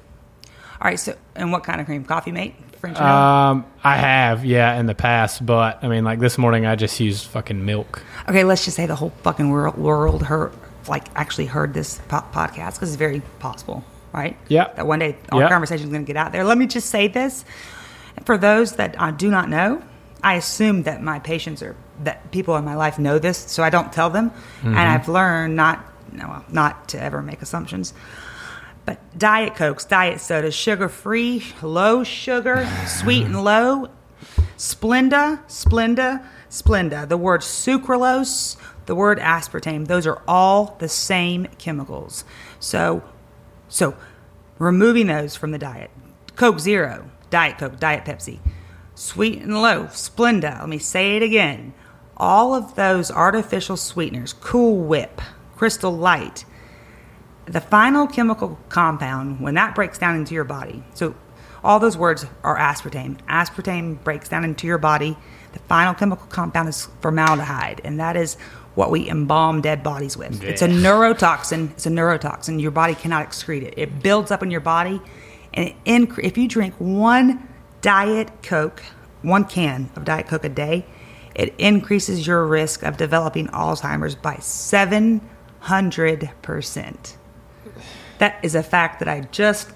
[0.82, 1.00] All right.
[1.00, 2.04] So, and what kind of cream?
[2.06, 2.56] Coffee mate?
[2.80, 3.00] French?
[3.00, 7.00] Um, I have, yeah, in the past, but I mean, like this morning, I just
[7.00, 8.04] used fucking milk.
[8.28, 10.52] Okay, let's just say the whole fucking world, world heard,
[10.90, 14.36] like actually heard this po- podcast because it's very possible, right?
[14.50, 14.68] Yeah.
[14.76, 15.50] That one day our Yeah.
[15.50, 16.44] conversation is going to get out there.
[16.44, 17.46] Let me just say this:
[18.26, 19.82] for those that I do not know,
[20.22, 23.70] I assume that my patients are that people in my life know this, so I
[23.70, 24.78] don't tell them, and mm-hmm.
[24.78, 27.94] I've learned not no, not to ever make assumptions.
[28.86, 33.90] But diet cokes, diet sodas, sugar free, low sugar, sweet and low,
[34.58, 37.08] Splenda, Splenda, Splenda.
[37.08, 42.24] The word sucralose, the word aspartame, those are all the same chemicals.
[42.60, 43.04] So,
[43.70, 43.96] so
[44.60, 45.92] removing those from the diet.
[46.36, 48.40] Coke Zero, Diet Coke, Diet Pepsi,
[48.96, 50.60] sweet and low, Splenda.
[50.60, 51.74] Let me say it again.
[52.18, 55.22] All of those artificial sweeteners, Cool Whip,
[55.56, 56.46] Crystal Light,
[57.46, 61.14] the final chemical compound when that breaks down into your body so
[61.64, 63.18] all those words are aspartame.
[63.28, 65.18] Aspartame breaks down into your body.
[65.54, 68.36] The final chemical compound is formaldehyde and that is
[68.76, 70.44] what we embalm dead bodies with.
[70.44, 71.72] It's a neurotoxin.
[71.72, 72.60] It's a neurotoxin.
[72.62, 73.76] Your body cannot excrete it.
[73.78, 75.02] It builds up in your body
[75.54, 77.48] and it incre- if you drink one
[77.82, 78.82] diet coke
[79.22, 80.86] one can of diet coke a day
[81.36, 87.16] it increases your risk of developing alzheimer's by 700%
[88.24, 89.70] that is a fact that I just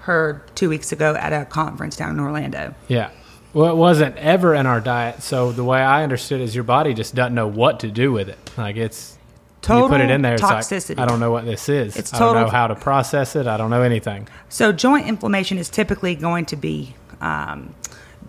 [0.00, 2.74] heard two weeks ago at a conference down in Orlando.
[2.88, 3.10] Yeah.
[3.52, 5.22] Well, it wasn't ever in our diet.
[5.22, 8.12] So the way I understood it is your body just doesn't know what to do
[8.12, 8.38] with it.
[8.56, 9.18] Like it's
[9.60, 10.34] Total you put it in there.
[10.34, 10.96] It's toxicity.
[10.96, 11.96] like I don't know what this is.
[11.96, 13.48] It's I don't total- know how to process it.
[13.48, 14.28] I don't know anything.
[14.48, 16.94] So joint inflammation is typically going to be.
[17.20, 17.74] Um,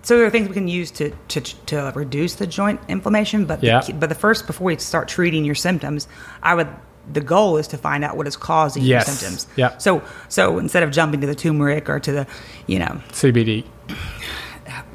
[0.03, 3.61] so there are things we can use to, to, to reduce the joint inflammation, but
[3.63, 3.81] Yeah.
[3.81, 6.07] the, but the first before we start treating your symptoms,
[6.43, 6.67] I would
[7.11, 9.07] the goal is to find out what is causing Yes.
[9.07, 9.47] your symptoms.
[9.55, 9.77] Yeah.
[9.79, 12.27] So so instead of jumping to the turmeric or to the,
[12.67, 13.65] you know, CBD.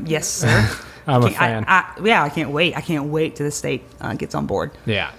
[0.05, 0.71] yes sir.
[1.07, 1.64] I'm a Can't- I- fan.
[1.69, 2.77] I, yeah, I can't wait.
[2.77, 4.71] I can't wait till the state uh, gets on board.
[4.87, 5.12] Yeah.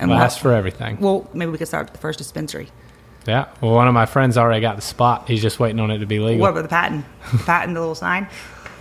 [0.00, 0.98] And Last what- for everything.
[1.00, 2.68] Well, maybe we could start with the first dispensary.
[3.26, 3.46] Yeah.
[3.60, 5.28] Well, one of my friends already got the spot.
[5.28, 6.40] He's just waiting on it to be legal.
[6.40, 7.04] What about the patent?
[7.44, 8.26] patent, the little sign.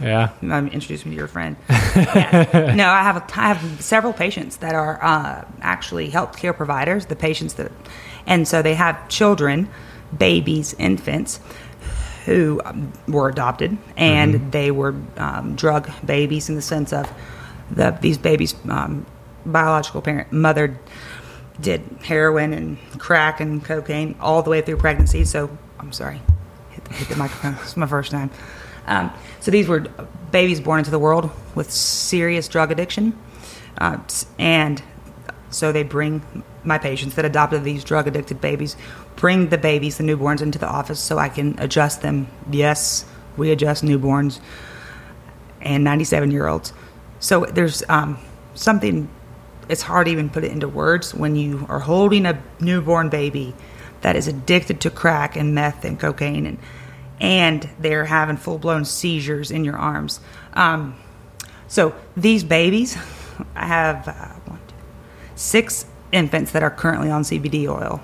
[0.01, 0.31] Yeah.
[0.43, 1.55] um, introduce me to your friend.
[1.69, 2.73] Yeah.
[2.75, 7.07] No, I have a, I have several patients that are uh, actually healthcare providers.
[7.07, 7.71] The patients that,
[8.25, 9.69] and so they have children,
[10.15, 11.39] babies, infants
[12.25, 17.11] who um, were adopted, and they were um, drug babies in the sense of
[17.71, 19.05] the these babies' um,
[19.45, 20.77] biological parent mother
[21.59, 25.25] did heroin and crack and cocaine all the way through pregnancy.
[25.25, 26.21] So I'm sorry,
[26.71, 27.55] hit the, hit the microphone.
[27.63, 28.29] It's my first time.
[28.87, 29.81] Um, so these were
[30.31, 33.17] babies born into the world with serious drug addiction,
[33.77, 33.99] uh,
[34.39, 34.81] and
[35.49, 36.21] so they bring
[36.63, 38.75] my patients that adopted these drug addicted babies,
[39.15, 42.27] bring the babies, the newborns, into the office so I can adjust them.
[42.51, 43.05] Yes,
[43.37, 44.39] we adjust newborns
[45.61, 46.73] and 97 year olds.
[47.19, 48.19] So there's um,
[48.53, 49.09] something,
[49.69, 53.55] it's hard to even put it into words when you are holding a newborn baby
[54.01, 56.59] that is addicted to crack and meth and cocaine and
[57.19, 60.19] and they're having full blown seizures in your arms.
[60.53, 60.95] Um,
[61.67, 62.97] so these babies,
[63.55, 64.13] I have uh,
[64.45, 64.75] one, two,
[65.35, 68.01] six infants that are currently on CBD oil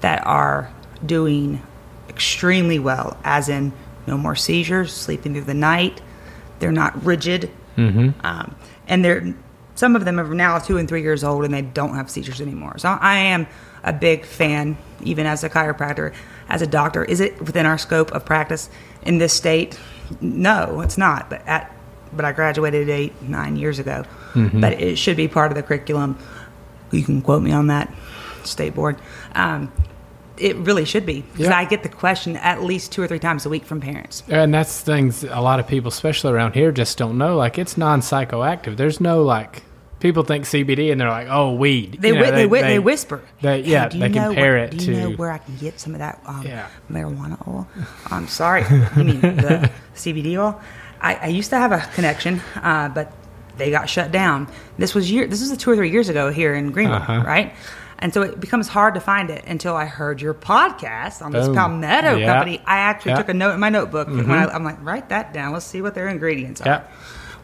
[0.00, 0.70] that are
[1.04, 1.62] doing
[2.08, 3.72] extremely well, as in
[4.06, 6.00] no more seizures, sleeping through the night.
[6.58, 7.50] They're not rigid,
[8.22, 8.54] um,
[8.86, 9.34] and they're
[9.74, 12.40] some of them are now two and three years old, and they don't have seizures
[12.40, 12.78] anymore.
[12.78, 13.46] So I am
[13.82, 16.14] a big fan, even as a chiropractor,
[16.48, 17.04] as a doctor.
[17.04, 18.70] Is it within our scope of practice
[19.02, 19.78] in this state?
[20.20, 21.30] No, it's not.
[21.30, 21.70] But at
[22.12, 24.04] but I graduated eight nine years ago.
[24.60, 26.18] But it should be part of the curriculum.
[26.92, 27.92] You can quote me on that,
[28.44, 28.96] state board.
[29.34, 29.72] Um,
[30.38, 31.56] it really should be because Yeah.
[31.56, 34.22] I get the question at least two or three times a week from parents.
[34.28, 37.36] And that's things a lot of people, especially around here, just don't know.
[37.36, 38.76] Like it's non psychoactive.
[38.76, 39.62] There's no like
[40.00, 41.98] people think CBD and they're like, oh, weed.
[42.00, 43.22] They You know, whi- they, whi- they whisper.
[43.40, 45.56] they- yeah, do you they know compare where- it Do you know where I can
[45.56, 46.66] get some of that um, Yeah.
[46.90, 47.66] marijuana oil?
[48.10, 48.62] I'm sorry,
[48.96, 50.60] you mean the CBD oil?
[51.00, 53.12] I, I used to have a connection, uh, but
[53.56, 54.48] they got shut down.
[54.78, 55.26] This was year.
[55.26, 57.22] This was two or three years ago here in Greenville, Uh-huh.
[57.24, 57.54] right?
[58.04, 61.46] And so it becomes hard to find it until I heard your podcast on this
[61.46, 61.56] Boom.
[61.56, 62.34] Palmetto Yeah.
[62.34, 62.60] company.
[62.66, 63.16] I actually Yeah.
[63.16, 64.08] took a note in my notebook.
[64.08, 65.54] and When I, I'm like, write that down.
[65.54, 66.66] Let's see what their ingredients are.
[66.68, 66.80] Yeah.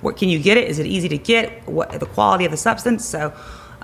[0.03, 0.69] What can you get it?
[0.69, 1.67] Is it easy to get?
[1.67, 3.07] What the quality of the substance?
[3.07, 3.33] So,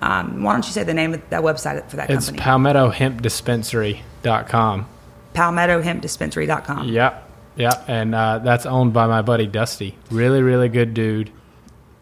[0.02, 2.36] um, why don't you say the name of that website for that It's company?
[2.38, 4.86] It's palmettohempdispensary.com.
[5.34, 6.88] PalmettoHempDispensary.com.
[6.88, 7.30] Yep.
[7.56, 7.84] Yep.
[7.88, 9.96] And uh, that's owned by my buddy Dusty.
[10.10, 11.30] Really, really good dude.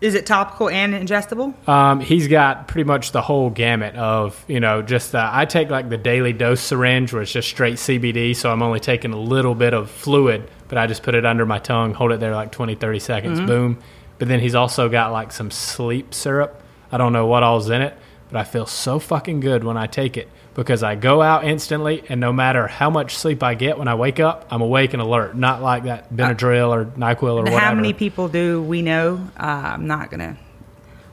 [0.04, 1.54] Is it topical and ingestible?
[1.66, 5.70] Um, he's got pretty much the whole gamut of, you know, just uh, I take
[5.70, 9.18] like the daily dose syringe where it's just straight CBD, so I'm only taking a
[9.18, 12.34] little bit of fluid, but I just put it under my tongue, hold it there
[12.34, 13.78] like 20, 30 seconds, boom.
[14.18, 16.60] But then he's also got like some sleep syrup.
[16.92, 17.96] I don't know what all's in it,
[18.28, 22.04] but I feel so fucking good when I take it because I go out instantly,
[22.08, 25.02] and no matter how much sleep I get when I wake up, I'm awake and
[25.02, 25.36] alert.
[25.36, 27.58] Not like that Benadryl or Nyquil or whatever.
[27.58, 29.28] How many people do we know?
[29.38, 30.36] Uh, I'm not gonna.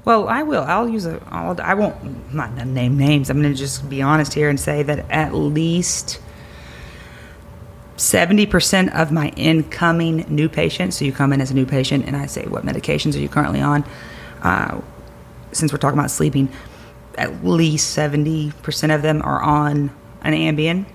[0.05, 0.63] Well, I will.
[0.63, 1.21] I'll use a.
[1.29, 1.95] I'll, I won't.
[2.03, 3.29] I'm not gonna name names.
[3.29, 6.19] I'm gonna just be honest here and say that at least
[7.97, 10.97] seventy percent of my incoming new patients.
[10.97, 13.29] So you come in as a new patient, and I say, "What medications are you
[13.29, 13.83] currently on?"
[14.41, 14.81] Uh,
[15.51, 16.49] since we're talking about sleeping,
[17.17, 19.91] at least seventy percent of them are on
[20.23, 20.85] an Ambien,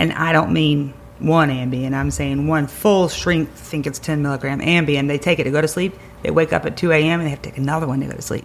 [0.00, 1.94] and I don't mean one Ambien.
[1.94, 3.52] I'm saying one full strength.
[3.52, 5.08] I think it's ten milligram Ambien.
[5.08, 5.94] They take it to go to sleep.
[6.22, 7.20] They wake up at two a.m.
[7.20, 8.44] and they have to take another one to go to sleep.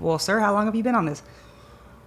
[0.00, 1.22] Well, sir, how long have you been on this?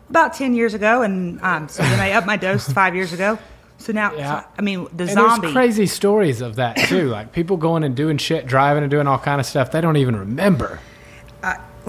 [0.09, 3.37] About ten years ago, and um, so then I upped my dose five years ago.
[3.79, 4.41] So now, Yeah.
[4.41, 5.41] so, I mean, the And zombie.
[5.47, 7.09] there's crazy stories of that too.
[7.09, 9.97] like people going and doing shit, driving and doing all kind of stuff they don't
[9.97, 10.79] even remember.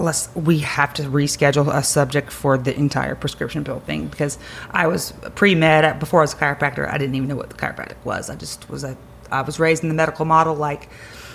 [0.01, 4.37] Let's we have to reschedule a subject for the entire prescription pill thing because
[4.71, 6.87] I was pre med before I was a chiropractor.
[6.91, 8.29] I didn't even know what the chiropractic was.
[8.29, 8.97] I just was a
[9.31, 10.89] I was raised in the medical model like.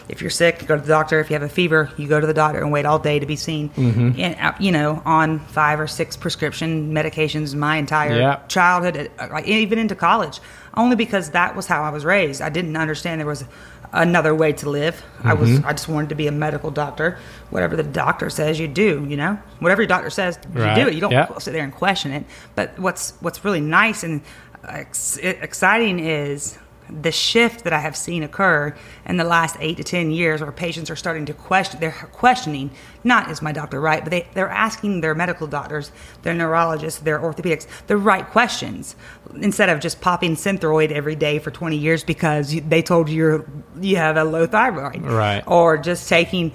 [0.06, 1.18] If you're sick, you go to the doctor.
[1.18, 3.24] If you have a fever, you go to the doctor and wait all day to
[3.24, 3.70] be seen.
[4.18, 8.40] And uh, you know, on five or six prescription medications my entire Yeah.
[8.48, 10.40] childhood, uh, like even into college,
[10.76, 12.42] only because that was how I was raised.
[12.42, 13.46] I didn't understand there was
[13.94, 15.02] another way to live.
[15.22, 15.66] I was Mm-hmm.
[15.66, 17.18] I just wanted to be a medical doctor.
[17.50, 19.06] Whatever the doctor says, you do.
[19.08, 20.74] You know, whatever your doctor says, you Right.
[20.74, 20.94] do it.
[20.94, 21.40] You don't Yep.
[21.40, 22.24] sit there and question it.
[22.54, 24.20] But what's what's really nice and
[24.68, 28.74] ex- exciting is the shift that I have seen occur
[29.06, 31.80] in the last eight to ten years, where patients are starting to question.
[31.80, 32.70] They're questioning
[33.02, 35.92] not is my doctor right, but they they're asking their medical doctors,
[36.22, 38.96] their neurologists, their orthopedics, the right questions
[39.40, 43.46] instead of just popping Synthroid every day for twenty years because they told you you're,
[43.80, 45.42] you have a low thyroid, Right.
[45.46, 46.52] Or just taking,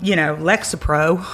[0.00, 1.24] you know, Lexapro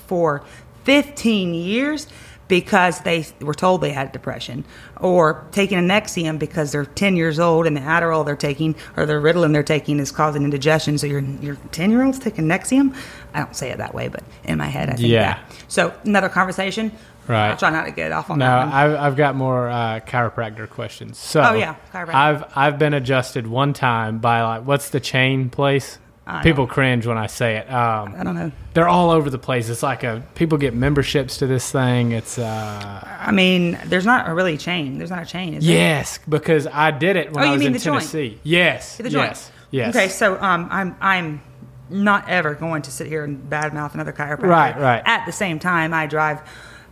[0.00, 0.44] for
[0.84, 2.06] 15 years
[2.52, 4.62] because they were told they had depression,
[5.00, 9.06] or taking a Nexium because they're 10 years old and the Adderall they're taking or
[9.06, 10.98] the Ritalin they're taking is causing indigestion.
[10.98, 12.94] So your your 10 year olds taking Nexium.
[13.32, 15.34] I don't say it that way, but in my head I think Yeah.
[15.38, 15.52] that.
[15.68, 16.92] So another conversation.
[17.26, 17.48] Right.
[17.52, 18.72] I'll try not to get off on No, that one.
[18.74, 21.16] I've, I've got more uh, chiropractor questions.
[21.18, 22.14] So, Oh, yeah, chiropractor.
[22.14, 25.98] I've I've been adjusted one time by like what's the chain place?
[26.26, 27.68] I People cringe when I say it.
[27.72, 28.52] Um, I don't know.
[28.74, 29.68] they're all over the place.
[29.68, 32.12] It's like a people get memberships to this thing.
[32.12, 34.98] It's uh, I mean, there's not a really chain.
[34.98, 35.76] There's not a chain, is there?
[35.76, 38.00] yes, because I did it when Oh, I you was mean in the joint?
[38.02, 38.38] Tennessee.
[38.44, 39.30] Yes, The joint.
[39.30, 39.96] yes, yes.
[39.96, 41.42] Okay, so um, I'm I'm
[41.90, 44.42] not ever going to sit here and badmouth another chiropractor.
[44.44, 45.02] Right, right.
[45.04, 46.40] At the same time, I drive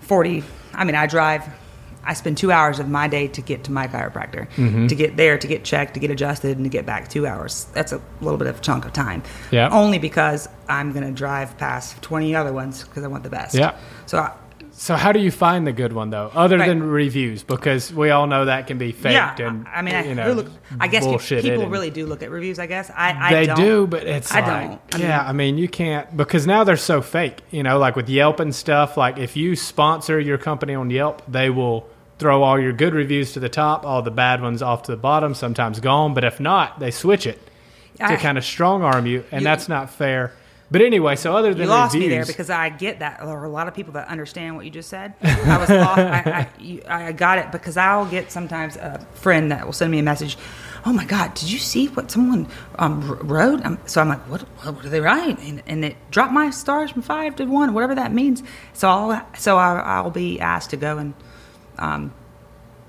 [0.00, 0.42] forty.
[0.74, 1.44] I mean, I drive.
[2.04, 4.86] I spend two hours of my day to get to my chiropractor, Mm-hmm.
[4.86, 7.66] to get there, to get checked, to get adjusted, and to get back two hours.
[7.74, 9.22] That's a little bit of a chunk of time.
[9.50, 9.68] Yeah.
[9.70, 13.54] Only because I'm going to drive past 20 other ones because I want the best.
[13.54, 13.76] Yeah.
[14.06, 14.32] So I,
[14.72, 16.66] So how do you find the good one though, other Right.
[16.68, 17.42] than reviews?
[17.42, 20.32] Because we all know that can be faked yeah, and I mean, I, you know,
[20.32, 20.46] look,
[20.80, 22.58] I guess people and- really do look at reviews.
[22.58, 25.02] I guess I, I they do, but it's I like, don't.
[25.02, 27.40] I yeah, I mean, you can't because now they're so fake.
[27.50, 28.96] You know, like with Yelp and stuff.
[28.96, 31.86] Like if you sponsor your company on Yelp, they will
[32.20, 34.96] throw all your good reviews to the top, all the bad ones off to the
[34.98, 36.14] bottom, sometimes gone.
[36.14, 37.40] But if not, they switch it
[37.96, 40.32] to I- kind of strong arm you, and You- that's not fair.
[40.72, 43.18] But anyway, so other than You lost reviews, me there because I get that.
[43.18, 45.14] There are a lot of people that understand what you just said.
[45.22, 45.98] I was lost.
[45.98, 49.90] I, I, you, I got it because I'll get sometimes a friend that will send
[49.90, 50.38] me a message.
[50.86, 51.34] Oh my God!
[51.34, 52.46] Did you see what someone
[52.78, 53.64] um, wrote?
[53.66, 54.42] Um, so I'm like, what?
[54.42, 55.40] What, what did they write?
[55.40, 58.44] And, and it dropped my stars from five to one, whatever that means.
[58.72, 61.14] So I'll so I, I'll be asked to go and,
[61.80, 62.12] um,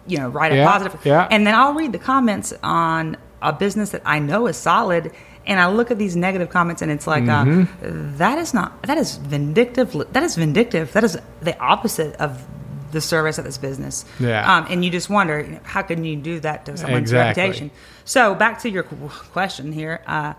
[0.07, 0.99] you know, write a Yeah, positive.
[1.05, 1.27] yeah.
[1.31, 5.11] And then I'll read the comments on a business that I know is solid,
[5.47, 8.97] and I look at these negative comments, and it's like, uh, that is not that
[8.97, 9.91] is vindictive.
[10.13, 10.91] That is vindictive.
[10.93, 12.43] That is the opposite of
[12.91, 14.03] the service of this business.
[14.19, 14.43] Yeah.
[14.57, 17.41] Um, and you just wonder how can you do that to someone's Exactly.
[17.43, 17.71] reputation.
[18.05, 20.01] So back to your question here.
[20.05, 20.33] Uh,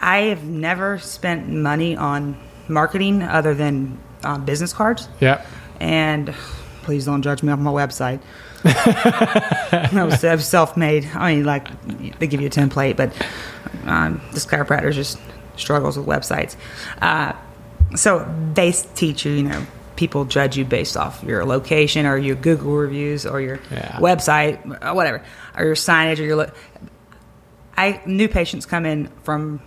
[0.00, 2.36] I have never spent money on
[2.68, 5.08] marketing other than um, business cards.
[5.20, 5.44] yeah,
[5.80, 6.34] And
[6.88, 8.18] please don't judge me off my website.
[8.64, 11.06] I was, self-made.
[11.14, 11.68] I mean, like
[12.18, 13.12] they give you a template, but
[13.84, 15.18] um, this chiropractor just
[15.58, 16.56] struggles with websites.
[17.02, 17.34] Uh,
[17.94, 22.36] so they teach you, you know, people judge you based off your location or your
[22.36, 23.98] Google reviews or your Yeah.
[23.98, 25.22] website, or whatever,
[25.58, 26.36] or your signage or your.
[26.36, 26.50] Lo-
[27.76, 29.60] I new patients come in from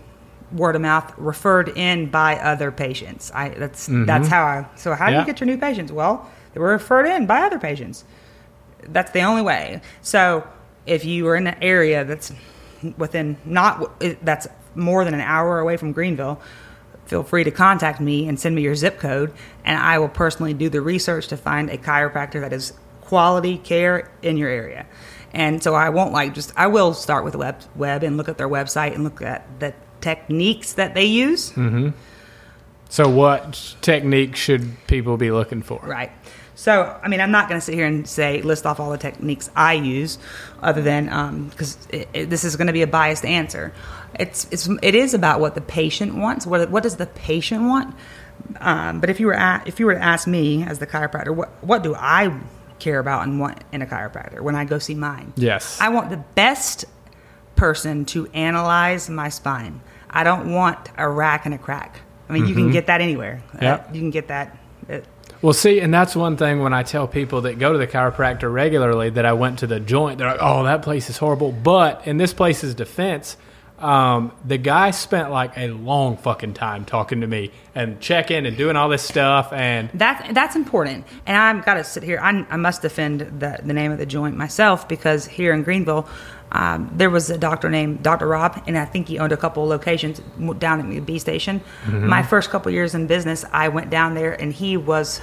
[0.51, 3.31] word of mouth, referred in by other patients.
[3.31, 4.65] I that's that's how I.
[4.75, 5.91] So how do you get your new patients?
[5.91, 8.03] Well, they were referred in by other patients.
[8.83, 9.81] That's the only way.
[10.01, 10.47] So
[10.85, 12.33] if you are in an area that's
[12.97, 16.41] within not that's more than an hour away from Greenville,
[17.05, 19.33] feel free to contact me and send me your zip code,
[19.63, 24.09] and I will personally do the research to find a chiropractor that is quality care
[24.21, 24.85] in your area.
[25.33, 28.29] And so I won't like just I will start with the web web and look
[28.29, 31.51] at their website and look at the techniques that they use.
[31.51, 31.89] Mm-hmm.
[32.89, 35.79] So what technique should people be looking for?
[35.83, 36.11] Right.
[36.61, 38.97] So, I mean, I'm not going to sit here and say list off all the
[38.99, 40.19] techniques I use,
[40.61, 43.73] other than because it, this is going to be a biased answer.
[44.19, 46.45] It's it's it is about what the patient wants.
[46.45, 47.95] What what does the patient want?
[48.59, 51.35] Um, but if you were at, if you were to ask me as the chiropractor,
[51.35, 52.39] what what do I
[52.77, 55.33] care about and want in a chiropractor when I go see mine?
[55.37, 55.81] Yes.
[55.81, 56.85] I want the best
[57.55, 59.81] person to analyze my spine.
[60.11, 62.01] I don't want a rack and a crack.
[62.29, 63.41] I mean, you can get that anywhere.
[63.59, 64.57] Uh, you can get that.
[64.89, 64.99] uh,
[65.41, 68.51] Well, see, and that's one thing when I tell people that go to the chiropractor
[68.51, 71.51] regularly that I went to the joint, they're like, oh, that place is horrible.
[71.51, 73.37] But in this place's defense,
[73.79, 78.55] um, the guy spent like a long fucking time talking to me and checking and
[78.55, 79.51] doing all this stuff.
[79.51, 82.19] And That that's important, and I've got to sit here.
[82.21, 86.07] I, I must defend the the name of the joint myself because here in Greenville,
[86.51, 88.27] um, there was a doctor named Dr.
[88.27, 90.21] Rob, and I think he owned a couple of locations
[90.59, 91.61] down at the B station.
[91.87, 95.21] My first couple years in business, I went down there, and he was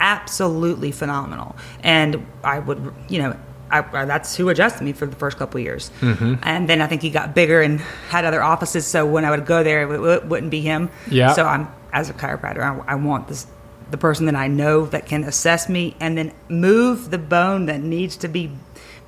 [0.00, 1.56] absolutely phenomenal.
[1.82, 3.36] And I would, you know,
[3.70, 5.90] I, I- that's who adjusted me for the first couple of years.
[6.00, 6.34] Mm-hmm.
[6.42, 8.86] And then I think he got bigger and had other offices.
[8.86, 10.90] So when I would go there, it, w- wouldn't be him.
[11.08, 11.32] Yeah.
[11.34, 13.46] So I'm as a chiropractor, I, I want this
[13.90, 17.80] the person that I know that can assess me and then move the bone that
[17.82, 18.52] needs to be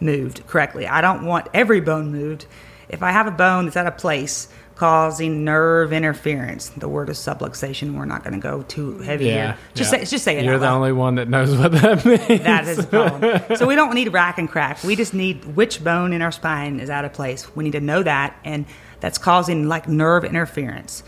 [0.01, 0.89] moved correctly.
[0.89, 2.47] I don't want every bone moved.
[2.89, 4.49] If I have a bone that's out of place
[4.83, 7.95] causing nerve interference, the word is subluxation.
[7.95, 9.33] We're not going to go too heavy Yeah.
[9.53, 9.59] here.
[9.75, 10.01] Just yeah.
[10.01, 10.45] say, just say it.
[10.45, 12.43] You're the only one that knows what that means.
[12.43, 13.57] That is the problem.
[13.57, 14.83] so we don't need rack and crack.
[14.83, 17.55] We just need which bone in our spine is out of place.
[17.55, 18.67] We need to know that, and
[18.99, 21.05] that's causing like nerve interference.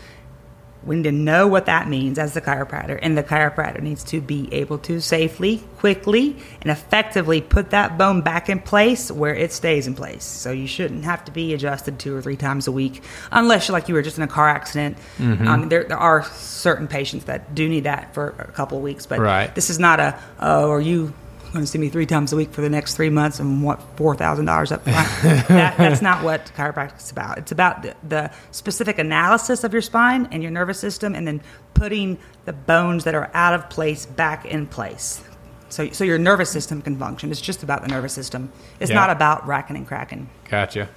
[0.85, 4.21] We need to know what that means as the chiropractor, and the chiropractor needs to
[4.21, 9.51] be able to safely, quickly, and effectively put that bone back in place where it
[9.51, 10.23] stays in place.
[10.23, 13.87] So you shouldn't have to be adjusted two or three times a week, unless like
[13.89, 14.97] you were just in a car accident.
[15.17, 15.47] Mm-hmm.
[15.47, 19.05] Um, there, there are certain patients that do need that for a couple of weeks,
[19.05, 19.53] but Right.
[19.55, 21.13] this is not a oh, are you
[21.55, 23.81] going to see me three times a week for the next three months and want
[23.97, 25.47] four thousand dollars up front?
[25.47, 27.37] that, that's not what chiropractic is about.
[27.37, 31.41] It's about the, the specific analysis of your spine and your nervous system, and then
[31.73, 35.23] putting the bones that are out of place back in place.
[35.69, 37.31] So, so your nervous system can function.
[37.31, 38.51] It's just about the nervous system.
[38.79, 38.95] It's Yeah.
[38.97, 40.87] not about racking and cracking Gotcha.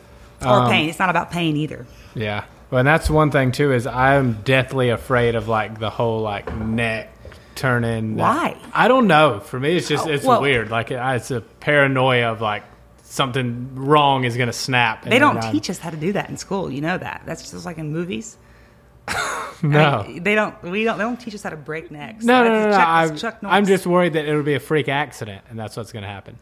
[0.43, 0.89] or Um, pain.
[0.89, 1.87] It's not about pain either.
[2.15, 2.45] Yeah.
[2.71, 6.55] Well, and that's one thing too is I'm deathly afraid of like the whole like
[6.55, 7.11] neck
[7.59, 8.17] turning.
[8.17, 8.57] Why?
[8.73, 9.41] I don't know.
[9.41, 10.71] For me, it's just Oh, it's well- weird.
[10.71, 12.63] Like it's a paranoia of like
[13.03, 15.05] something wrong is gonna snap.
[15.05, 16.71] They don't teach us how to do that in school.
[16.71, 17.23] You know that.
[17.27, 18.37] That's just like in movies.
[19.63, 20.03] No.
[20.05, 20.61] I mean, they don't.
[20.63, 20.99] We don't.
[20.99, 22.25] They don't teach us how to break necks.
[22.25, 23.17] No, no, no, no.
[23.17, 26.03] Chuck- I'm, I'm just worried that it'll be a freak accident, and that's what's going
[26.03, 26.39] to happen.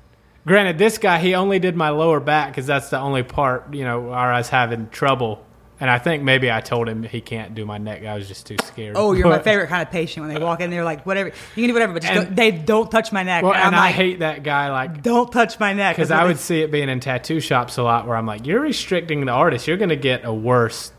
[0.47, 3.85] Granted, this guy he only did my lower back because that's the only part you
[3.85, 5.46] know where I was having trouble,
[5.79, 8.05] and I think maybe I told him he can't do my neck.
[8.05, 8.97] I was just too scared.
[8.97, 10.71] Oh, you're my favorite kind of patient when they walk in.
[10.71, 13.23] They're like, whatever, you can do whatever, but just And- don't, they don't touch my
[13.23, 13.43] neck.
[13.43, 16.25] Well, and and I'm like, hate that guy like don't touch my neck because I
[16.25, 19.25] would they- see it being in tattoo shops a lot where I'm like, you're restricting
[19.25, 19.67] the artist.
[19.69, 20.93] You're going to get a worse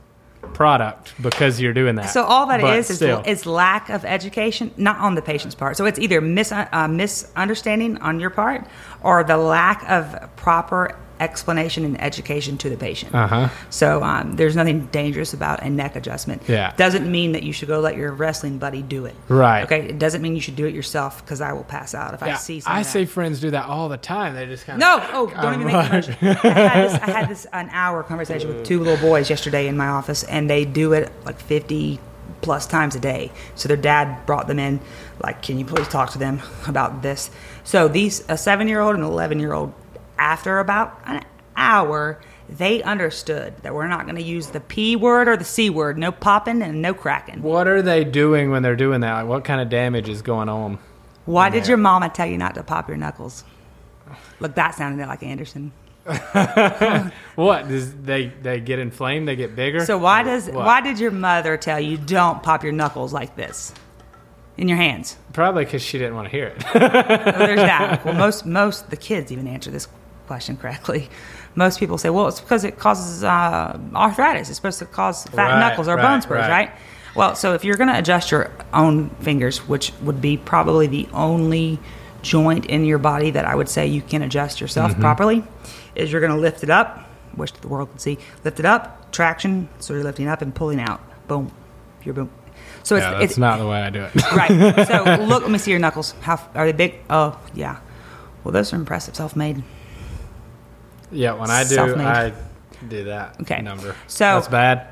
[0.54, 2.06] product because you're doing that.
[2.12, 5.76] So all that But is is, is lack of education, not on the patient's part.
[5.78, 8.66] So it's either mis- uh, misunderstanding on your part
[9.04, 13.14] or the lack of proper explanation and education to the patient.
[13.14, 13.50] Uh-huh.
[13.70, 16.44] So um, there's nothing dangerous about a neck adjustment.
[16.48, 16.74] Yeah.
[16.76, 19.16] Doesn't mean that you should go let your wrestling buddy do it.
[19.28, 19.64] Right.
[19.64, 19.90] Okay.
[19.90, 22.28] It doesn't mean you should do it yourself because I will pass out if I
[22.28, 24.36] Yeah, see I see friends do that all the time.
[24.36, 26.10] They just kind of No, oh, don't even make I'm it.
[26.22, 29.78] I had, this, I had this an hour conversation with two little boys yesterday in
[29.78, 32.00] my office, and they do it like fifty
[32.42, 33.32] plus times a day.
[33.56, 34.80] So their dad brought them in,
[35.24, 37.32] like, can you please talk to them about this?
[37.64, 39.74] So these a seven year old and an eleven year old,
[40.20, 41.24] after about an
[41.56, 45.70] hour, they understood that we're not going to use the p word or the c
[45.70, 45.98] word.
[45.98, 47.42] No popping and no cracking.
[47.42, 49.14] What are they doing when they're doing that?
[49.14, 50.80] Like, what kind of damage is going on?
[51.26, 53.44] Why did your mama tell you not to pop your knuckles?
[54.40, 55.74] Look, that sounded like Anderson.
[57.36, 59.28] What does they they get inflamed?
[59.28, 59.86] They get bigger.
[59.86, 60.66] So why does What?
[60.66, 63.74] why did your mother tell you don't pop your knuckles like this
[64.58, 65.18] in your hands?
[65.34, 66.64] Probably because she didn't want to hear it.
[66.74, 68.02] Oh, there's that.
[68.06, 69.88] Well, most most the kids even answer this
[70.28, 71.10] question correctly.
[71.56, 74.50] Most people say, "Well, it's because it causes uh, arthritis.
[74.50, 76.50] It's supposed to cause fat Right, knuckles or right, bone spurs, right.
[76.50, 76.72] right.
[77.16, 81.08] Well, so if you're going to adjust your own fingers, which would be probably the
[81.14, 81.80] only
[82.22, 85.02] joint in your body that I would say you can adjust yourself Mm-hmm.
[85.02, 85.44] properly,
[85.96, 87.10] is you're going to lift it up.
[87.36, 88.20] Wish the world could see.
[88.44, 89.68] Lift it up, traction.
[89.80, 91.02] So you're lifting up and pulling out.
[91.28, 91.52] Boom,
[92.04, 92.30] you're boom.
[92.84, 94.32] So it's, yeah, that's it's not the way I do it.
[94.34, 94.88] right.
[94.88, 96.14] So look, let me see your knuckles.
[96.22, 96.96] How are they big?
[97.10, 97.78] Oh, yeah.
[98.44, 99.64] Well, those are impressive, self-made.
[101.12, 102.06] Yeah, when I do, Self-made.
[102.06, 102.34] I
[102.88, 103.62] do that Okay.
[103.62, 103.96] number.
[104.08, 104.88] So- that's bad.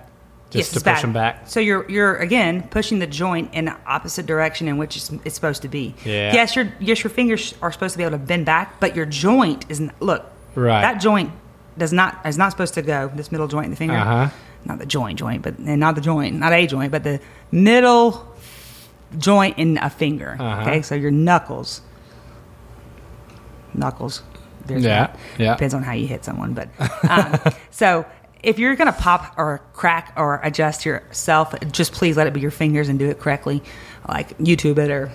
[0.52, 1.02] Just yes, to push bad.
[1.04, 1.42] them back.
[1.48, 5.36] So you're you're again pushing the joint in the opposite direction in which it's, it's
[5.36, 5.96] supposed to be.
[6.06, 6.34] Yeah.
[6.34, 9.06] Yes, your yes your fingers are supposed to be able to bend back, but your
[9.08, 10.24] joint is not, look.
[10.54, 10.82] Right.
[10.82, 11.32] That joint
[11.78, 13.12] does not is not supposed to go.
[13.14, 13.96] This middle joint in the finger.
[13.96, 14.30] Uh-huh.
[14.66, 17.20] Not the joint joint, but and not the joint, not a joint, but the
[17.52, 18.26] middle
[19.18, 20.38] joint in a finger.
[20.40, 20.62] Uh-huh.
[20.62, 21.82] Okay, so your knuckles.
[23.74, 24.22] Knuckles.
[24.68, 25.20] There's Yeah, that.
[25.38, 25.54] yeah.
[25.54, 26.70] Depends on how you hit someone, but
[27.10, 27.40] um,
[27.72, 28.06] so
[28.44, 32.52] if you're gonna pop or crack or adjust yourself, just please let it be your
[32.52, 33.64] fingers and do it correctly,
[34.08, 35.12] like YouTube it or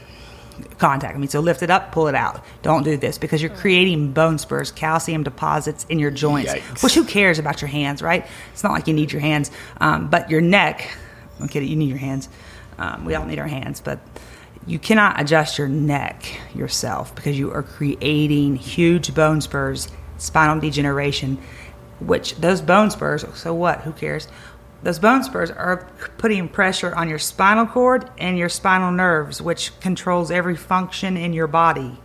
[0.78, 1.26] contact me.
[1.26, 2.44] So lift it up, pull it out.
[2.62, 6.52] Don't do this because you're creating bone spurs, calcium deposits in your joints.
[6.52, 6.82] Yikes.
[6.82, 8.26] Which who cares about your hands, right?
[8.52, 10.96] It's not like you need your hands, um, but your neck.
[11.40, 11.48] I'm.
[11.50, 12.28] You need your hands.
[12.78, 13.98] Um, we all need our hands, but
[14.66, 19.88] you cannot adjust your neck yourself because you are creating huge bone spurs,
[20.18, 21.38] spinal degeneration,
[21.98, 23.80] which those bone spurs, so what?
[23.82, 24.28] Who cares?
[24.82, 29.78] Those bone spurs are putting pressure on your spinal cord and your spinal nerves, which
[29.80, 31.98] controls every function in your body.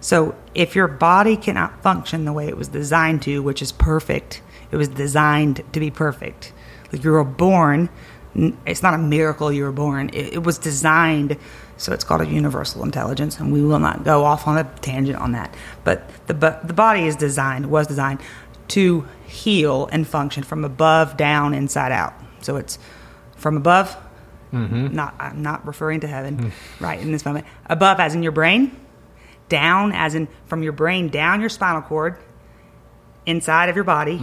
[0.00, 4.40] So if your body cannot function the way it was designed to, which is perfect,
[4.70, 6.52] it was designed to be perfect.
[6.92, 7.90] Like you were born,
[8.66, 10.10] it's not a miracle you were born.
[10.12, 11.36] It, it was designed,
[11.76, 15.18] so it's called a universal intelligence, and we will not go off on a tangent
[15.18, 15.54] on that.
[15.84, 16.34] But the
[16.64, 18.20] the body is designed, was designed
[18.68, 22.14] to heal and function from above, down, inside out.
[22.40, 22.78] So it's
[23.36, 23.96] from above.
[24.52, 24.94] Mm-hmm.
[24.94, 26.84] Not I'm not referring to heaven hmm.
[26.84, 27.46] right in this moment.
[27.66, 28.76] Above, as in your brain,
[29.48, 32.16] down, as in from your brain down your spinal cord,
[33.26, 34.18] inside of your body,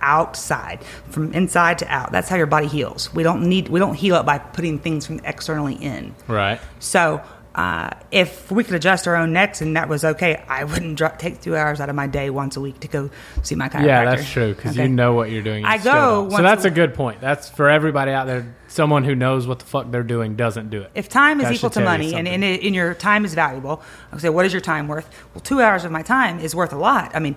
[0.00, 2.12] outside, from inside to out.
[2.12, 3.12] That's how your body heals.
[3.14, 6.14] We don't need we don't heal it by putting things from externally in.
[6.28, 6.60] Right.
[6.78, 7.22] So
[7.54, 11.18] uh, if we could adjust our own necks and that was okay, I wouldn't dr-
[11.18, 13.10] take two hours out of my day once a week to go
[13.44, 13.86] see my chiropractor.
[13.86, 14.82] Yeah, that's true because Okay.
[14.82, 15.62] you know what you're doing.
[15.62, 16.28] you I go.
[16.30, 17.20] So that's a- a good point.
[17.20, 18.54] That's for everybody out there.
[18.66, 20.90] Someone who knows what the fuck they're doing doesn't do it.
[20.96, 23.80] If time is That equal to money and, and, and your time is valuable,
[24.12, 25.08] I say, what is your time worth?
[25.32, 27.12] Well, two hours of my time is worth a lot.
[27.14, 27.36] I mean,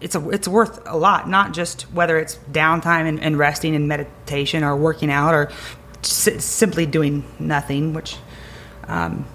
[0.00, 3.88] it's a, it's worth a lot, not just whether it's downtime and, and resting and
[3.88, 5.50] meditation or working out or
[6.02, 8.16] s- simply doing nothing, which
[8.84, 9.26] um,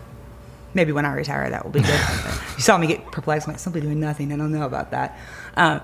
[0.73, 1.89] maybe when I retire that will be good.
[2.55, 4.31] you saw me get perplexed, I'm like simply doing nothing.
[4.31, 5.19] I don't know about that.
[5.55, 5.81] Um,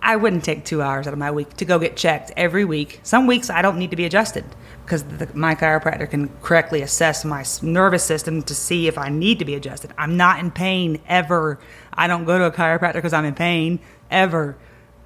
[0.00, 3.00] I wouldn't take two hours out of my week to go get checked every week.
[3.02, 4.44] Some weeks I don't need to be adjusted
[4.84, 9.40] because the, my chiropractor can correctly assess my nervous system to see if I need
[9.40, 9.92] to be adjusted.
[9.98, 11.58] I'm not in pain ever.
[11.92, 14.56] I don't go to a chiropractor because I'm in pain ever.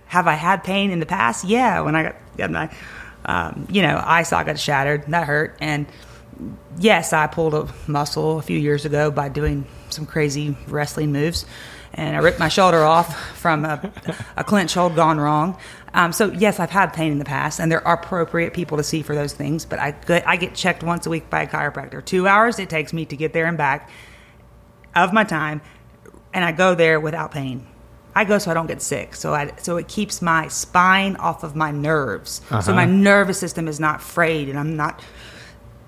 [0.07, 1.45] Have I had pain in the past?
[1.45, 2.71] Yeah, when I got, got my,
[3.25, 5.05] um, you know, eye socket shattered.
[5.09, 5.57] That hurt.
[5.61, 5.87] And
[6.79, 11.47] yes, I pulled a muscle a few years ago by doing some crazy wrestling moves,
[11.95, 13.93] and I ripped my shoulder off from a,
[14.37, 15.59] a clinch hold gone wrong.
[15.95, 18.83] Um, so yes, I've had pain in the past, and there are appropriate people to
[18.83, 19.65] see for those things.
[19.65, 22.05] But I get, I get checked once a week by a chiropractor.
[22.05, 23.91] Two hours it takes me to get there and back
[24.95, 25.61] of my time,
[26.33, 27.67] and I go there without pain.
[28.15, 29.15] I go so I don't get sick.
[29.15, 32.43] So I so it keeps my spine off of my nerves.
[32.63, 32.93] So my uh-huh.
[32.93, 35.01] nervous system is not frayed, and I'm not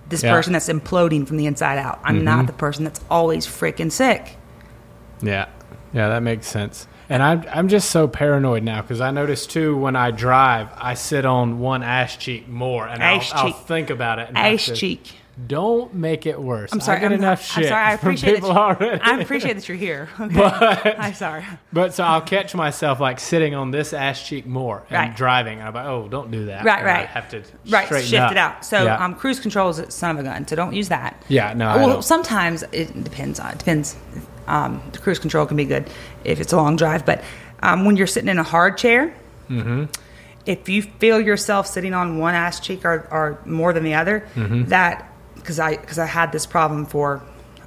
[0.08, 0.32] this Yeah.
[0.32, 2.00] person that's imploding from the inside out.
[2.04, 2.46] I'm not mm-hmm.
[2.46, 4.36] the person that's always freaking sick.
[5.22, 5.46] Yeah,
[5.92, 6.86] yeah, that makes sense.
[7.08, 10.94] And I'm I'm just so paranoid now because I notice too when I drive, I
[10.94, 14.30] sit on one ass cheek more, and Ass I'll, I'll think about it.
[14.34, 15.12] And to- cheek.
[15.48, 16.72] Don't make it worse.
[16.72, 16.98] I'm sorry.
[16.98, 17.72] I get I'm, enough I'm sorry.
[17.82, 18.56] I appreciate people that.
[18.80, 19.00] already.
[19.00, 20.08] I appreciate that you're here.
[20.20, 20.34] Okay.
[20.34, 21.44] But- I'm sorry.
[21.72, 25.16] But so I'll catch myself like sitting on this ass cheek more and Right.
[25.16, 26.64] driving, and I'm like, oh, don't do that.
[26.64, 27.06] Right, And I right.
[27.08, 28.30] have to Right, straighten shift up.
[28.32, 28.64] it out.
[28.64, 29.04] So yeah.
[29.04, 30.46] um, cruise control is a son of a gun.
[30.46, 31.20] So don't use that.
[31.28, 33.40] Yeah, no, I Well, sometimes it depends.
[33.40, 33.96] On, it depends.
[34.46, 35.90] Um, the cruise control can be good
[36.22, 37.24] if it's a long drive, but
[37.62, 39.14] um, when you're sitting in a hard chair,
[39.50, 39.84] Mm-hmm.
[40.46, 44.26] if you feel yourself sitting on one ass cheek or, or more than the other,
[44.34, 44.66] Mm-hmm.
[44.66, 45.10] that
[45.44, 47.22] because I because I had this problem for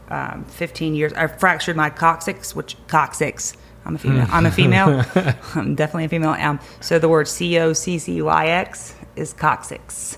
[0.10, 1.14] um, 15 years.
[1.14, 3.54] I fractured my coccyx, which coccyx.
[3.86, 4.28] I'm a female.
[4.32, 5.06] I'm a female.
[5.56, 6.32] I'm definitely a female.
[6.32, 10.18] Um, so the word C O C C Y X is coccyx.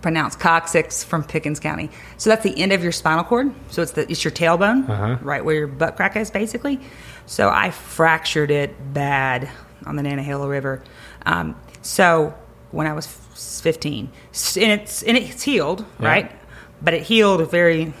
[0.00, 1.90] Pronounced coccyx from Pickens County.
[2.18, 3.52] So that's the end of your spinal cord.
[3.70, 5.18] So it's the it's your tailbone, Uh-huh.
[5.22, 6.80] right where your butt crack is, basically.
[7.26, 9.50] So I fractured it bad
[9.84, 10.82] on the Nantahala River.
[11.26, 12.32] Um, so
[12.70, 13.06] when I was
[13.62, 14.10] 15,
[14.56, 16.08] and it's and it's healed, Yeah.
[16.08, 16.32] right?
[16.82, 17.92] But it healed very.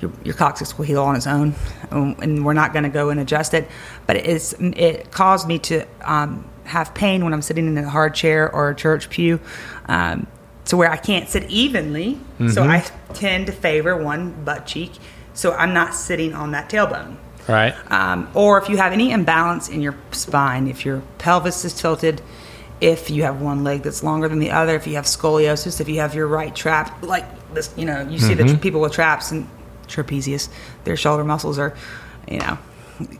[0.00, 1.56] Your, your coccyx will heal on its own,
[1.90, 3.68] um, and we're not going to go and adjust it.
[4.06, 7.88] But it is it caused me to um, have pain when I'm sitting in a
[7.88, 9.40] hard chair or a church pew,
[9.86, 10.28] um,
[10.66, 12.20] to where I can't sit evenly.
[12.52, 14.92] So I tend to favor one butt cheek,
[15.34, 17.16] so I'm not sitting on that tailbone.
[17.48, 17.74] right.
[17.90, 22.22] Um, or if you have any imbalance in your spine, if your pelvis is tilted,
[22.80, 25.88] if you have one leg that's longer than the other, if you have scoliosis, if
[25.88, 27.24] you have your right trap, like
[27.54, 28.60] this, you know, you see the mm-hmm.
[28.60, 29.48] people with traps and
[29.86, 30.48] trapezius,
[30.84, 31.76] their shoulder muscles are,
[32.28, 32.58] you know,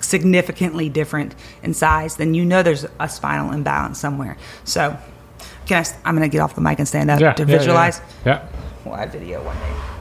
[0.00, 4.36] significantly different in size, then you know there's a spinal imbalance somewhere.
[4.64, 4.96] So,
[5.66, 7.48] can I, I'm going to get off the mic and stand up yeah, to yeah,
[7.48, 8.00] yeah, visualize.
[8.24, 8.46] Yeah.
[8.84, 9.97] We'll add video one day.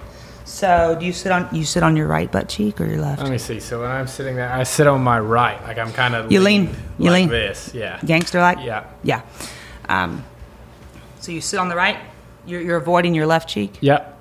[0.57, 3.21] So, do you sit on you sit on your right butt cheek or your left?
[3.21, 3.59] Let me see.
[3.59, 6.39] So when I'm sitting there, I sit on my right, like I'm kind of You
[6.39, 6.75] lean.
[6.97, 7.29] You like lean.
[7.29, 7.75] this.
[7.75, 7.99] Yeah.
[8.03, 8.65] gangster like?
[8.65, 8.87] Yeah.
[9.03, 9.21] Yeah.
[9.87, 10.25] Um,
[11.19, 11.99] so you sit on the right,
[12.47, 13.77] you're, you're avoiding your left cheek.
[13.81, 14.19] Yep.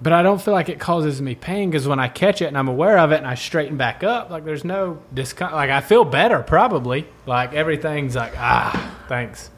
[0.00, 2.56] But I don't feel like it causes me pain because when I catch it and
[2.56, 5.56] I'm aware of it and I straighten back up, like there's no discomfort.
[5.56, 7.08] Like I feel better probably.
[7.26, 9.50] Like everything's like ah, thanks.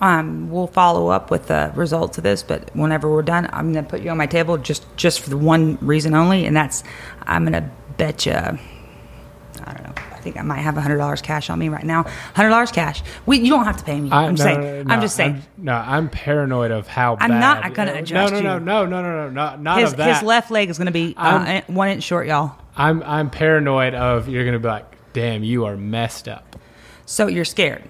[0.00, 3.84] Um, we'll follow up with the results of this, but whenever we're done, I'm going
[3.84, 6.82] to put you on my table just just for the one reason only, and that's
[7.24, 11.20] I'm going to bet you, I don't know, I think I might have hundred dollars
[11.20, 12.04] cash on me right now.
[12.34, 13.02] Hundred dollars cash.
[13.26, 14.10] We, you don't have to pay me.
[14.10, 14.60] I- I'm no, saying.
[14.60, 15.34] no, no, I'm just saying.
[15.34, 17.24] I'm, no, I'm paranoid of how bad.
[17.30, 17.60] I'm bad.
[17.62, 20.14] not gonna no, adjust no, no, no, no, no, no, no, not his of that.
[20.14, 22.56] his left leg is going to be uh, one inch short, y'all.
[22.76, 26.56] I'm I'm paranoid of you're gonna be like, damn, you are messed up.
[27.04, 27.82] So you're scared.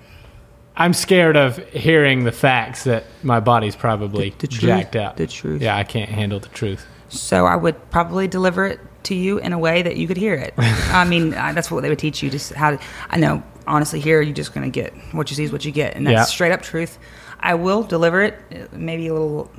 [0.81, 5.17] I'm scared of hearing the facts that my body's probably The- the truth, jacked up.
[5.17, 5.61] the truth.
[5.63, 6.87] Yeah, I can't handle the truth.
[7.11, 10.35] So I would probably deliver it to you in a way that you could hear
[10.35, 10.55] it.
[10.59, 12.31] I mean, that's what they would teach you.
[12.31, 12.79] Just how to.
[13.11, 15.73] I know, honestly, here you're just going to get what you see is what you
[15.73, 16.25] get, and that's Yeah.
[16.25, 16.99] straight up truth.
[17.41, 18.35] I will deliver it.
[18.53, 19.51] uh, Maybe a little.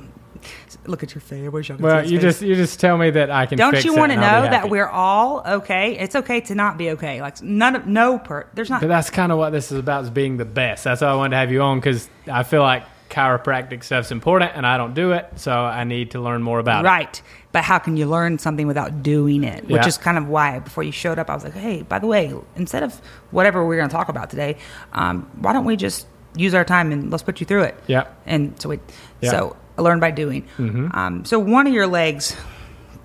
[0.84, 1.44] Look at your face.
[1.44, 2.22] I wish y'all could Well, you face.
[2.22, 3.56] just you just tell me that I can.
[3.58, 5.96] Don't you want to know that we're all okay?
[5.98, 7.20] It's okay to not be okay.
[7.22, 8.46] Like none of no per.
[8.54, 8.80] There's not.
[8.80, 10.84] But that's kind of what this is about: is being the best.
[10.84, 14.52] That's why I wanted to have you on because I feel like chiropractic stuff's important,
[14.54, 16.88] and I don't do it, so I need to learn more about it.
[16.88, 17.22] Right.
[17.52, 19.64] But how can you learn something without doing it?
[19.64, 19.86] Which Yeah.
[19.86, 22.32] is kind of why before you showed up, I was like, hey, by the way,
[22.56, 22.98] instead of
[23.30, 24.56] whatever we're going to talk about today,
[24.94, 27.74] um, why don't we just use our time and let's put you through it?
[27.86, 28.04] Yeah.
[28.24, 28.80] And so we,
[29.20, 29.30] Yeah.
[29.30, 30.46] so I learned by doing.
[30.58, 32.36] Um, so one of your legs,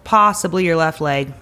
[0.04, 1.34] possibly your left leg,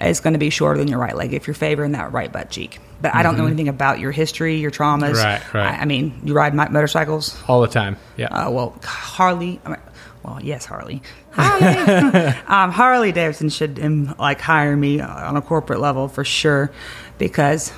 [0.00, 2.50] is going to be shorter than your right leg if you're favoring that right butt
[2.50, 2.80] cheek.
[3.00, 5.14] But I don't know anything about your history, your traumas.
[5.14, 5.78] Right, right.
[5.78, 7.36] I, I mean, you ride mo- motorcycles.
[7.46, 7.96] All the time.
[8.16, 8.26] Yeah.
[8.26, 9.60] Uh, well, Harley.
[9.64, 9.78] I mean,
[10.22, 11.02] well, yes, Harley.
[11.32, 11.66] Harley.
[12.46, 16.72] um, Harley Davidson should um, like hire me on a corporate level for sure,
[17.18, 17.72] because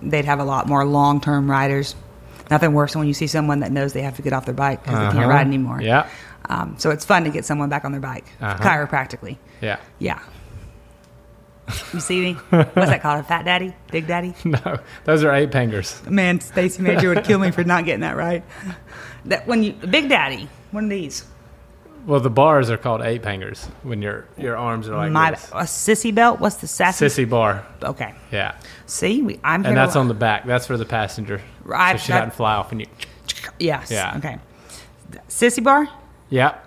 [0.00, 1.94] they'd have a lot more long-term riders.
[2.52, 4.52] Nothing worse than when you see someone that knows they have to get off their
[4.54, 5.18] bike because they Uh-huh.
[5.18, 5.80] can't ride anymore.
[5.80, 6.06] Yeah.
[6.50, 8.62] Um, so it's fun to get someone back on their bike, Uh-huh.
[8.62, 9.38] chiropractically.
[9.62, 9.78] yeah.
[9.98, 10.18] Yeah.
[11.94, 12.32] You see me?
[12.50, 13.20] What's that called?
[13.20, 13.72] A fat daddy?
[13.90, 14.34] Big daddy?
[14.44, 16.02] No, those are ape hangers.
[16.08, 18.42] Man, Stacy Major would kill me for not getting that right.
[19.26, 21.24] That when you Big Daddy, one of these.
[22.04, 25.48] Well, the bars are called ape hangers when your your arms are like My this.
[25.52, 26.40] a sissy belt.
[26.40, 27.06] What's the sassy?
[27.06, 27.64] Sissy bar.
[27.82, 28.12] Okay.
[28.32, 28.56] Yeah.
[28.86, 29.64] See, we, I'm.
[29.64, 30.44] And that's on the back.
[30.44, 31.40] That's for the passenger.
[31.64, 32.86] Right, So she doesn't fly off and you.
[33.58, 33.90] Yes.
[33.90, 34.16] Yeah.
[34.16, 34.38] Okay.
[35.28, 35.88] Sissy bar.
[36.30, 36.58] Yeah.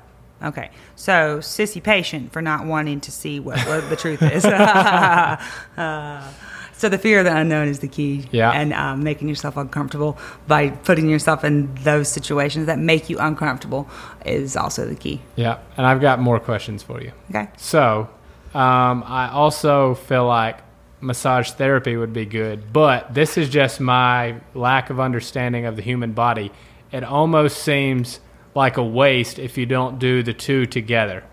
[0.43, 0.71] Okay.
[0.95, 4.45] So sissy patient for not wanting to see what, what the truth is.
[4.45, 5.37] Uh,
[6.73, 8.27] so the fear of the unknown is the key.
[8.31, 8.51] Yeah.
[8.51, 10.17] And um, making yourself uncomfortable
[10.47, 13.89] by putting yourself in those situations that make you uncomfortable
[14.25, 15.21] is also the key.
[15.35, 15.59] Yeah.
[15.77, 17.11] And I've got more questions for you.
[17.29, 17.49] Okay.
[17.57, 18.09] So,
[18.53, 20.59] um, I also feel like
[21.01, 25.81] massage therapy would be good, but this is just my lack of understanding of the
[25.81, 26.51] human body.
[26.91, 28.19] It almost seems
[28.53, 31.23] like a waste if you don't do the two together.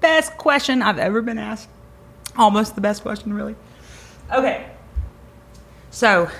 [0.00, 1.68] best question I've ever been asked.
[2.36, 3.56] Almost the best question, really.
[4.32, 4.70] Okay.
[5.90, 6.30] So,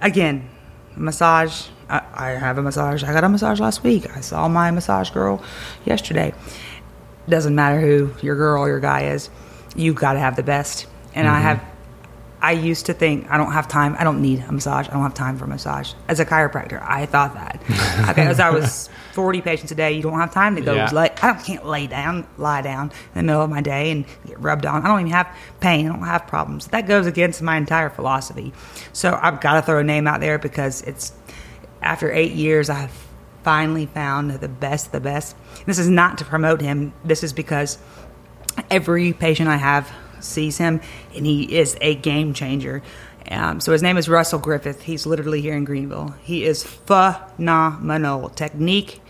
[0.00, 0.48] again,
[0.96, 1.68] massage.
[1.88, 3.02] I, I have a massage.
[3.02, 4.14] I got a massage last week.
[4.14, 5.42] I saw my massage girl
[5.84, 6.34] yesterday.
[7.28, 9.30] Doesn't matter who your girl or your guy is,
[9.76, 10.86] you got to have the best.
[11.14, 11.42] And I mm-hmm.
[11.42, 11.64] have.
[12.42, 13.94] I used to think I don't have time.
[13.98, 14.88] I don't need a massage.
[14.88, 15.92] I don't have time for a massage.
[16.08, 17.62] As a chiropractor, I thought that.
[18.10, 20.90] Okay, as I was 40 patients a day, you don't have time to go Yeah.
[20.90, 21.10] lay.
[21.22, 24.40] I don't, can't lay down, lie down in the middle of my day and get
[24.40, 24.82] rubbed on.
[24.82, 25.28] I don't even have
[25.60, 25.86] pain.
[25.86, 26.68] I don't have problems.
[26.68, 28.54] That goes against my entire philosophy.
[28.94, 31.12] So I've got to throw a name out there because it's
[31.82, 32.90] after eight years, I've
[33.42, 35.36] finally found the best, the best.
[35.66, 36.92] This is not to promote him.
[37.04, 37.78] This is because
[38.70, 39.90] every patient I have
[40.20, 40.80] sees him,
[41.14, 42.82] and he is a game changer.
[43.30, 44.82] Um, so his name is Russell Griffith.
[44.82, 46.14] He's literally here in Greenville.
[46.22, 49.00] He is phenomenal technique.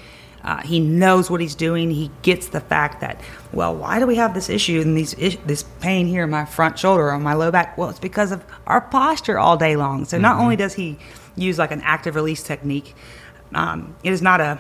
[0.43, 1.91] Uh, he knows what he's doing.
[1.91, 3.21] He gets the fact that,
[3.53, 6.47] well, why do we have this issue and these is- this pain here in my
[6.47, 7.77] front shoulder or on my low back?
[7.77, 10.07] Well, it's because of our posture all day long.
[10.07, 10.99] So not only does he
[11.37, 12.95] use like an active release technique,
[13.55, 14.59] um, it is not a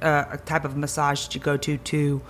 [0.00, 2.20] a, a type of massage that you go to to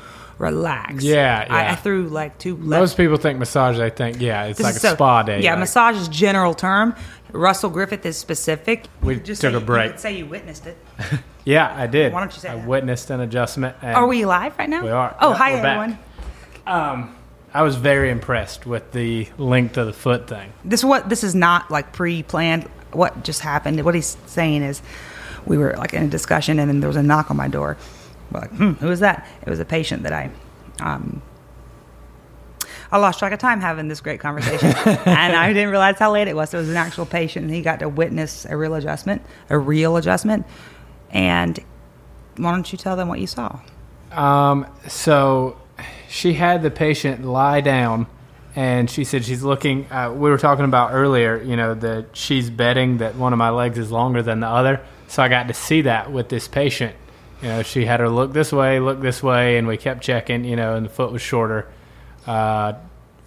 [0.42, 1.02] relax.
[1.04, 1.72] Yeah, I, yeah.
[1.72, 2.56] I threw like two.
[2.56, 5.40] Most people think massage, they think, yeah, it's This like a so- spa day.
[5.40, 6.94] Yeah, like- massage is general term.
[7.30, 8.84] Russell Griffith is specific.
[9.00, 9.84] We just took say, a break.
[9.86, 10.76] You could say you witnessed it.
[11.44, 12.12] Yeah, I did.
[12.12, 12.68] Why don't you say I that?
[12.68, 13.74] witnessed an adjustment.
[13.82, 14.80] And Are we live right now?
[14.84, 15.16] We are.
[15.20, 15.76] Oh, Yeah, hi we're back.
[15.76, 15.98] everyone.
[16.68, 17.16] Um,
[17.52, 20.52] I was very impressed with the length of the foot thing.
[20.64, 22.62] This is what this is not like pre-planned.
[22.92, 23.84] What just happened?
[23.84, 24.82] What he's saying is,
[25.44, 27.76] we were like in a discussion, and then there was a knock on my door.
[28.32, 29.26] We're like, hmm, who is that?
[29.42, 30.30] It was a patient that I,
[30.80, 31.22] um,
[32.90, 36.28] I lost track of time having this great conversation, and I didn't realize how late
[36.28, 36.52] it was.
[36.52, 39.96] It was an actual patient, and he got to witness a real adjustment, a real
[39.96, 40.46] adjustment.
[41.10, 41.58] And
[42.36, 43.60] why don't you tell them what you saw?
[44.10, 45.58] Um, so
[46.08, 48.06] she had the patient lie down,
[48.54, 49.90] and she said she's looking.
[49.90, 53.50] Uh, we were talking about earlier, you know, that she's betting that one of my
[53.50, 54.84] legs is longer than the other.
[55.08, 56.94] So I got to see that with this patient.
[57.42, 60.44] You know, she had her look this way, look this way, and we kept checking.
[60.44, 61.68] You know, and the foot was shorter.
[62.26, 62.74] Uh,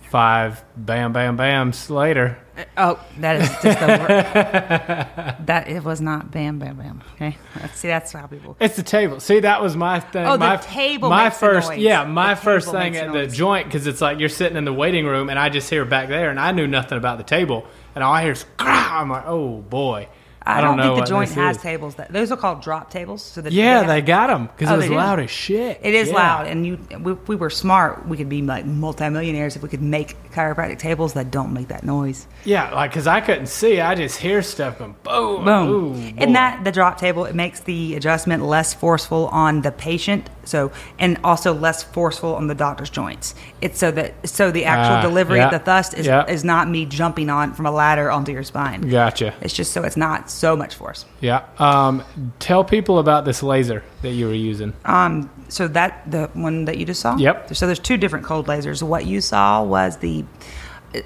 [0.10, 2.38] five bam, bam, bams later.
[2.78, 4.08] Oh, that is just the word.
[5.46, 7.04] that it was not bam, bam, bam.
[7.16, 8.56] Okay, Let's see, that's how people.
[8.62, 9.20] It's the table.
[9.20, 10.26] See, that was my thing.
[10.26, 13.68] Oh, the my, table My first, yeah, my The first thing the at the joint
[13.68, 16.30] because it's like you're sitting in the waiting room and I just hear back there
[16.30, 19.26] and I knew nothing about the table and all I hear is "Grah!" I'm like,
[19.26, 20.08] oh boy.
[20.48, 21.62] I, don't, don't, know think the joint has is.
[21.64, 21.96] tables.
[21.96, 23.24] That those are called drop tables.
[23.24, 25.80] So that Yeah, have- they got them because Oh, it was loud as shit.
[25.82, 26.16] It is Yeah.
[26.16, 28.08] loud, and you we, we were smart.
[28.08, 31.84] We could be like multimillionaires if we could make chiropractic tables that don't make that
[31.84, 32.28] noise.
[32.44, 35.70] Yeah, like because I couldn't see, I just hear stuff and boom, Boom.
[35.70, 40.30] Ooh, and that the drop table it makes the adjustment less forceful on the patient.
[40.46, 43.36] So and also less forceful on the doctor's joints.
[43.62, 46.26] It's so that so the actual Ah, delivery yeah, of the thrust is yeah.
[46.26, 48.82] is not me jumping on from a ladder onto your spine.
[48.82, 49.34] Gotcha.
[49.42, 51.06] It's just so it's not so much force.
[51.22, 51.46] Yeah.
[51.60, 52.04] Um,
[52.40, 54.74] tell people about this laser that you were using.
[54.86, 57.18] Um, so that the one that you just saw.
[57.18, 57.56] Yep.
[57.56, 58.82] So there's two different cold lasers.
[58.82, 60.26] What you saw was the.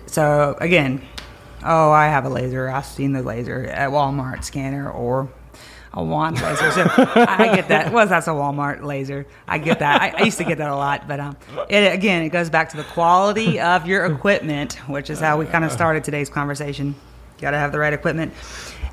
[0.05, 1.01] So again,
[1.63, 2.69] oh, I have a laser.
[2.69, 5.29] I've seen the laser at Walmart scanner or
[5.93, 6.71] a wand laser.
[6.71, 7.91] So I get that.
[7.91, 9.25] Well, that's a Walmart laser.
[9.47, 10.01] I get that.
[10.01, 11.37] I, I used to get that a lot, but um,
[11.67, 15.45] it, again, it goes back to the quality of your equipment, which is how we
[15.45, 16.87] kind of started today's conversation.
[16.87, 18.33] You got to have the right equipment.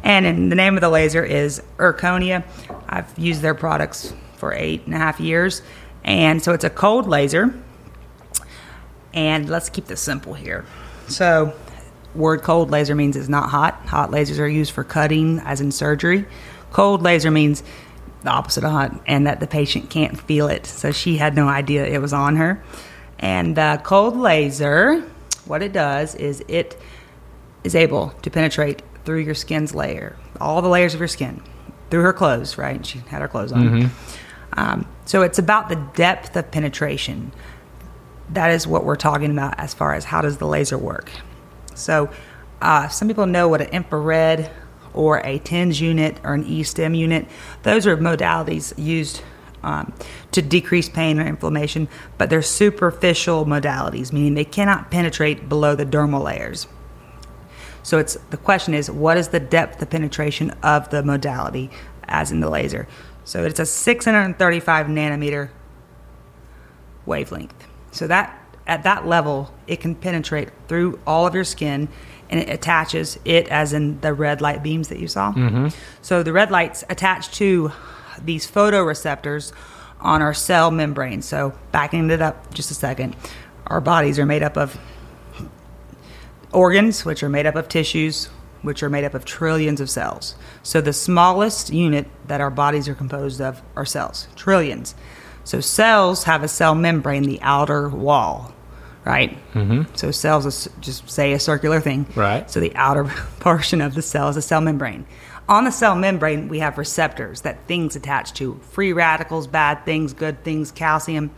[0.03, 2.45] And the name of the laser is Erchonia.
[2.89, 5.63] I've used their products for eight and a half years.
[6.05, 7.55] And so it's a cold laser.
[9.13, 10.65] And let's keep this simple here.
[11.09, 11.55] So,
[12.15, 13.75] word cold laser means it's not hot.
[13.87, 16.27] Hot lasers are used for cutting, as in surgery.
[16.73, 17.63] Cold laser means
[18.23, 20.67] the opposite of hot, and that the patient can't feel it.
[20.67, 22.63] So, she had no idea it was on her.
[23.19, 25.01] And the cold laser,
[25.45, 26.79] what it does is it
[27.65, 31.43] is able to penetrate through your skin's layer, all the layers of your skin,
[31.91, 32.85] through her clothes, right?
[32.85, 33.63] She had her clothes on.
[34.55, 37.33] Um, so it's about the depth of penetration.
[38.31, 41.11] That is what we're talking about as far as how does the laser work.
[41.75, 42.11] So
[42.61, 44.51] uh, some people know what an infrared
[44.97, 47.27] or a TENS unit or an E-stim unit.
[47.63, 49.23] Those are modalities used
[49.63, 49.93] um,
[50.33, 51.89] to decrease pain or inflammation,
[52.19, 56.67] but they're superficial modalities, meaning they cannot penetrate below the dermal layers.
[57.83, 61.71] So it's the question is what is the depth of penetration of the modality
[62.05, 62.89] as in the laser?
[63.25, 65.51] So it's a 635 nanometer
[67.05, 67.67] wavelength.
[67.93, 71.89] So that at that level it can penetrate through all of your skin
[72.31, 75.33] and it attaches it as in the red light beams that you saw.
[75.33, 75.69] Mm-hmm.
[76.03, 77.73] So the red lights attach to
[78.23, 79.53] these photoreceptors
[80.01, 81.23] on our cell membrane.
[81.23, 83.17] So backing it up just a second.
[83.67, 84.79] Our bodies are made up of
[86.53, 88.27] organs, which are made up of tissues,
[88.63, 90.35] which are made up of trillions of cells.
[90.63, 94.95] So the smallest unit that our bodies are composed of are cells, trillions.
[95.45, 98.53] So cells have a cell membrane, the outer wall,
[99.07, 99.39] right?
[99.55, 99.95] Mm-hmm.
[99.95, 102.51] So cells is just say a circular thing, Right.
[102.51, 103.05] So the outer
[103.41, 105.07] portion of the cell is a cell membrane.
[105.49, 110.13] On the cell membrane, we have receptors that things attach to free radicals, bad things,
[110.13, 111.31] good things, calcium.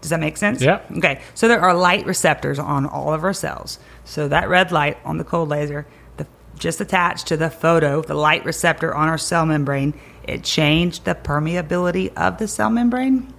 [0.00, 0.62] Does that make sense?
[0.62, 0.80] Yeah.
[0.96, 3.80] Okay, so there are light receptors on all of our cells.
[4.04, 5.88] So that red light on the cold laser,
[6.18, 9.92] the, just attached to the photo, the light receptor on our cell membrane,
[10.22, 13.34] it changed the permeability of the cell membrane.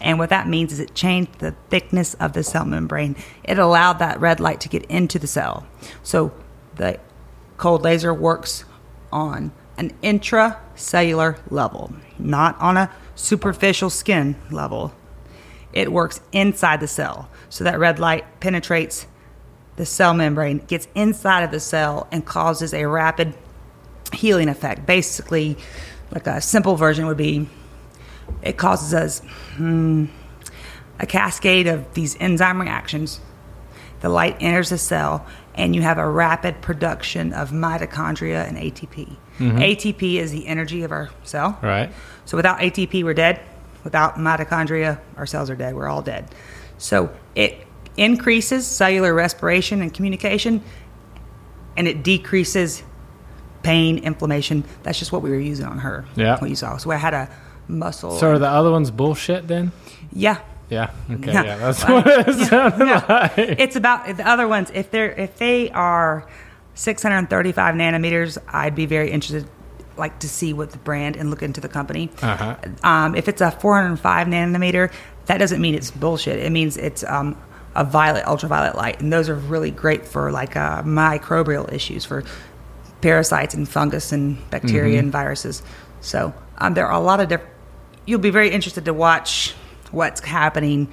[0.00, 3.16] And what that means is it changed the thickness of the cell membrane.
[3.44, 5.66] It allowed that red light to get into the cell.
[6.02, 6.32] So
[6.76, 6.98] the
[7.56, 8.64] cold laser works
[9.12, 14.94] on an intracellular level, not on a superficial skin level
[15.72, 17.28] it works inside the cell.
[17.48, 19.06] So that red light penetrates
[19.76, 23.34] the cell membrane, gets inside of the cell, and causes a rapid
[24.12, 24.86] healing effect.
[24.86, 25.56] Basically,
[26.10, 27.48] like a simple version would be
[28.42, 29.20] it causes us
[29.56, 30.06] hmm,
[30.98, 33.20] a cascade of these enzyme reactions.
[34.00, 39.16] The light enters the cell, and you have a rapid production of mitochondria and ATP.
[39.40, 41.58] ATP is the energy of our cell.
[41.62, 41.90] Right.
[42.24, 43.40] So without ATP, we're dead.
[43.84, 45.74] Without mitochondria, our cells are dead.
[45.74, 46.28] We're all dead.
[46.78, 47.66] So it
[47.96, 50.62] increases cellular respiration and communication,
[51.76, 52.82] and it decreases
[53.62, 54.64] pain, inflammation.
[54.82, 56.04] That's just what we were using on her.
[56.16, 56.38] Yeah.
[56.38, 56.76] What you saw.
[56.76, 57.30] So I had a
[57.70, 58.12] muscle.
[58.18, 59.72] So are the other ones bullshit then?
[60.12, 60.38] yeah.
[60.68, 60.90] Yeah.
[61.10, 61.32] Okay.
[61.32, 61.42] Yeah.
[61.42, 61.56] Yeah.
[61.56, 63.32] That's Well, what it sounded like.
[63.58, 64.70] It's about the other ones.
[64.72, 66.28] If they're if they are
[66.74, 69.48] 635 nanometers, I'd be very interested,
[69.96, 72.08] like to see what the brand and look into the company.
[72.22, 72.54] Uh-huh.
[72.84, 74.92] Um, if it's a 405 nanometer,
[75.26, 76.38] that doesn't mean it's bullshit.
[76.38, 77.36] It means it's um,
[77.74, 82.22] a violet, ultraviolet light, and those are really great for like uh, microbial issues for
[83.00, 84.98] parasites and fungus and bacteria Mm-hmm.
[85.06, 85.62] and viruses.
[86.00, 87.49] So um, there are a lot of different.
[88.10, 89.54] You'll be very interested to watch
[89.92, 90.88] what's happening.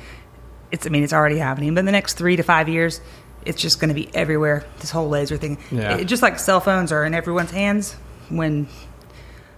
[0.72, 3.02] It's I mean it's already happening, but in the next three to five years,
[3.44, 4.66] it's just going to be everywhere.
[4.82, 5.98] This whole laser thing, Yeah.
[5.98, 7.94] It- just like cell phones are in everyone's hands.
[8.30, 8.68] When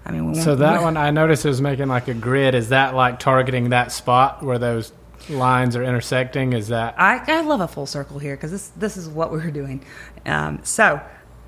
[0.05, 2.55] I mean, when, So that when- one, I noticed it was making like a grid.
[2.55, 4.93] Is that like targeting that spot where those
[5.29, 6.53] lines are intersecting?
[6.53, 9.39] Is that I, I love a full circle here because this this is what we
[9.39, 9.83] were doing.
[10.25, 11.01] Um, so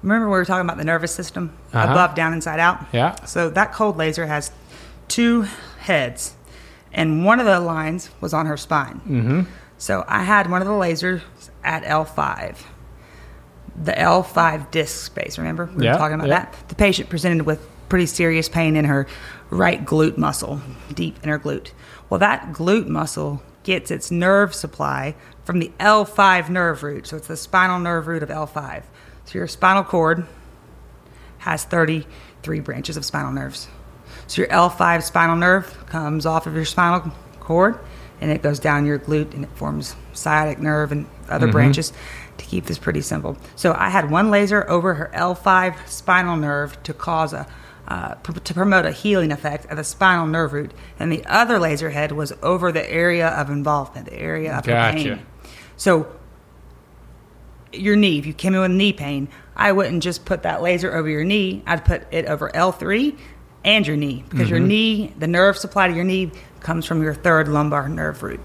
[0.04, 1.90] remember we were talking about the nervous system Uh-huh.
[1.90, 2.80] above, down, inside out.
[2.92, 3.16] Yeah.
[3.24, 4.52] So that cold laser has
[5.08, 5.46] two
[5.92, 6.36] heads,
[6.94, 9.02] and one of the lines was on her spine.
[9.08, 9.42] Mm-hmm.
[9.78, 11.22] So I had one of the lasers
[11.64, 12.66] at L five.
[13.76, 15.38] The L five disc space.
[15.38, 16.46] Remember we Yeah, were talking about yeah.
[16.46, 16.70] that.
[16.70, 19.08] The patient presented with pretty serious pain in her
[19.50, 20.62] right glute muscle,
[20.94, 21.72] deep in her glute.
[22.10, 25.16] Well, that glute muscle gets its nerve supply
[25.46, 27.08] from the L5 nerve root.
[27.08, 28.84] So it's the spinal nerve root of L5.
[29.26, 30.26] So your spinal cord
[31.40, 33.68] has 33 branches of spinal nerves.
[34.32, 37.12] So your L5 spinal nerve comes off of your spinal
[37.42, 37.78] cord
[38.22, 41.92] and it goes down your glute and it forms sciatic nerve and other branches
[42.38, 43.36] to keep this pretty simple.
[43.58, 47.46] So I had one laser over her L5 spinal nerve to cause a
[47.90, 51.60] uh, pr- to promote a healing effect of the spinal nerve root, and the other
[51.60, 54.96] laser head was over the area of involvement, the area of Gotcha.
[54.96, 55.26] pain.
[55.76, 56.08] So
[57.74, 59.28] your knee, if you came in with knee pain,
[59.58, 61.64] I wouldn't just put that laser over your knee.
[61.68, 63.18] I'd put it over L3
[63.64, 67.14] and your knee because your knee, the nerve supply to your knee comes from your
[67.14, 68.40] third lumbar nerve root.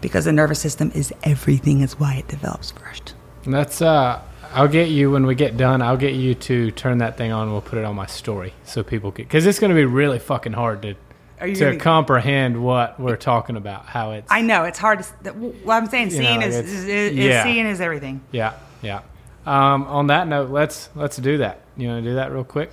[0.00, 3.14] Because the nervous system is everything, is why it develops first.
[3.46, 3.82] that's?
[3.82, 5.82] Uh, I'll get you when we get done.
[5.82, 7.52] I'll get you to turn that thing on.
[7.52, 10.18] We'll put it on my story so people can because it's going to be really
[10.18, 10.94] fucking hard to
[11.40, 13.86] to gonna- comprehend what we're talking about.
[13.86, 15.32] How it's I know it's hard to.
[15.32, 17.44] What I'm saying, seeing know, is, is, is, yeah.
[17.44, 18.22] seeing is everything.
[18.32, 19.02] yeah yeah.
[19.46, 21.60] Um, on that note, let's let's do that.
[21.76, 22.70] You want to do that real quick?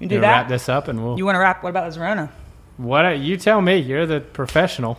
[0.00, 0.30] You do You that.
[0.30, 1.16] Wrap this up and we'll.
[1.18, 1.62] You want to wrap?
[1.62, 2.30] What about the Zerona?
[2.78, 3.76] What you tell me?
[3.76, 4.98] You're the professional.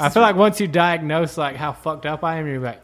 [0.00, 2.80] I feel like once you diagnose like how fucked up I am, you're like,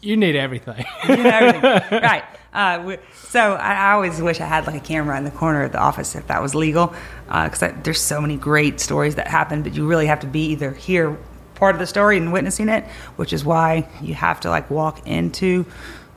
[0.00, 0.84] you need everything.
[1.08, 2.02] You know everything.
[2.02, 2.24] right.
[2.54, 5.64] Uh, we- so I, I always wish I had like a camera in the corner
[5.64, 6.94] of the office if that was legal,
[7.26, 9.62] because there's so many great stories that happen.
[9.62, 11.18] But you really have to be either here,
[11.54, 12.84] part of the story, and witnessing it,
[13.16, 15.66] which is why you have to like walk into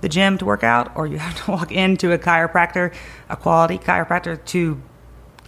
[0.02, 2.94] the gym to work out, or you have to walk into a chiropractor,
[3.30, 4.82] a quality chiropractor, to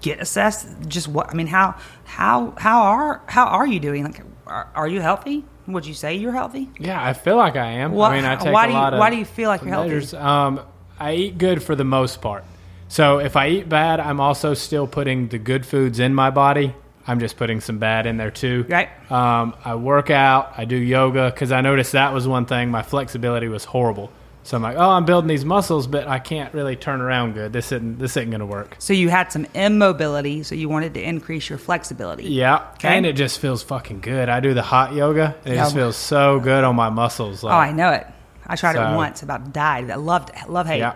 [0.02, 0.68] get assessed.
[0.88, 1.76] Just what I mean, how
[2.06, 4.04] how how are how are you doing?
[4.04, 5.46] Like, are, are you healthy?
[5.66, 6.70] Would you say you're healthy?
[6.78, 7.94] yeah, I feel like I am.
[7.94, 9.70] Why- I mean, I take why a do you- why do you feel like you're
[9.72, 10.18] healthy?
[10.18, 10.60] Um,
[11.00, 12.44] I eat good for the most part.
[12.90, 16.76] So if I eat bad, I'm also still putting the good foods in my body.
[17.08, 18.66] I'm just putting some bad in there too.
[18.70, 18.90] Right.
[19.12, 20.54] Um, I work out.
[20.58, 22.70] I do yoga because I noticed that was one thing.
[22.70, 24.12] My flexibility was horrible.
[24.46, 27.54] So I'm like, oh, I'm building these muscles, but I can't really turn around good.
[27.54, 28.76] This isn't this isn't gonna work.
[28.78, 32.26] So you had some immobility, so you wanted to increase your flexibility.
[32.26, 32.90] Yeah, Okay.
[32.90, 34.28] and it just feels fucking good.
[34.28, 35.36] I do the hot yoga.
[35.46, 37.44] It just feels so good on my muscles.
[37.44, 38.06] Oh, I know it.
[38.46, 39.90] I tried it once, about died.
[39.90, 40.50] I loved it.
[40.50, 40.80] Love hate.
[40.80, 40.96] Yeah.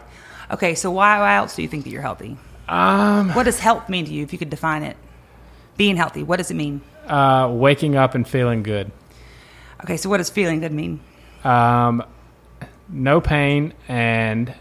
[0.52, 2.38] Okay, so why, why else do you think that you're healthy?
[2.68, 4.98] Um, What does health mean to you if you could define it?
[5.78, 6.82] Being healthy, what does it mean?
[7.08, 8.92] uh, waking up and feeling good.
[9.84, 11.00] Okay, so what does feeling good mean?
[11.46, 12.04] Um,
[12.90, 14.54] no pain and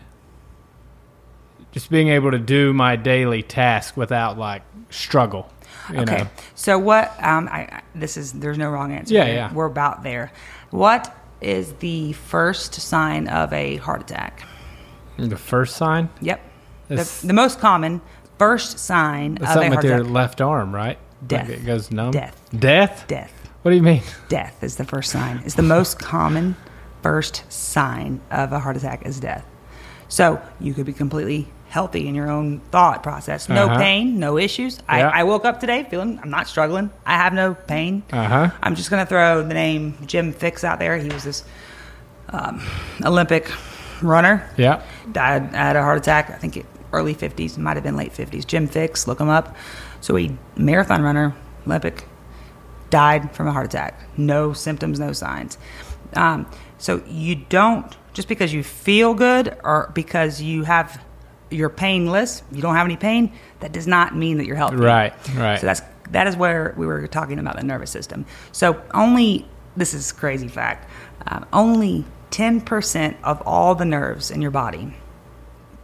[1.72, 5.50] just being able to do my daily task without like struggle.
[5.92, 6.28] You okay, know?
[6.54, 7.12] so what?
[7.22, 9.14] Um, I, this is there's no wrong answer.
[9.14, 9.52] Yeah, yeah.
[9.52, 10.32] We're about there.
[10.70, 14.42] What is the first sign of a heart attack?
[15.18, 16.08] The first sign.
[16.20, 16.40] Yep.
[16.88, 18.00] The, the most common
[18.38, 20.10] first sign of a something with your attack.
[20.10, 20.98] left arm, right?
[21.26, 21.48] Death.
[21.48, 22.10] Like it goes numb.
[22.10, 22.40] Death.
[22.58, 23.04] Death.
[23.06, 23.32] Death.
[23.62, 24.02] What do you mean?
[24.28, 25.42] death is the first sign.
[25.44, 26.56] It's the most common
[27.06, 29.44] first sign of a heart attack is death.
[30.08, 33.48] So you could be completely healthy in your own thought process.
[33.48, 33.78] No Uh-huh.
[33.78, 34.80] pain, no issues.
[34.88, 36.90] I, I woke up today feeling I'm not struggling.
[37.04, 38.02] I have no pain.
[38.12, 38.50] Uh-huh.
[38.60, 40.96] I'm just going to throw the name Jim Fixx out there.
[40.98, 41.44] He was this
[42.30, 42.60] um,
[43.04, 43.52] Olympic
[44.02, 44.50] runner.
[44.56, 44.82] Yeah.
[45.12, 46.30] Died had a heart attack.
[46.30, 48.44] I think it, early 50s, might have been late 50s.
[48.44, 49.54] Jim Fixx, look him up.
[50.00, 51.36] So he marathon runner,
[51.66, 52.04] Olympic,
[52.90, 54.00] died from a heart attack.
[54.16, 55.56] No symptoms, no signs.
[56.14, 56.46] Um,
[56.78, 61.04] so you don't just because you feel good or because you have
[61.50, 63.32] you're painless, you don't have any pain.
[63.60, 64.76] That does not mean that you're healthy.
[64.76, 65.60] Right, right.
[65.60, 68.26] So that's that is where we were talking about the nervous system.
[68.52, 69.46] So only
[69.76, 70.90] this is crazy fact.
[71.26, 74.94] Um, only ten percent of all the nerves in your body.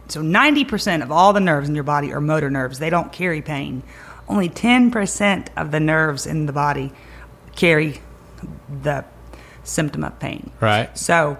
[0.07, 2.79] So ninety percent of all the nerves in your body are motor nerves.
[2.79, 3.83] They don't carry pain.
[4.27, 6.91] Only ten percent of the nerves in the body
[7.55, 8.01] carry
[8.81, 9.05] the
[9.63, 10.51] symptom of pain.
[10.59, 10.95] Right.
[10.97, 11.37] So,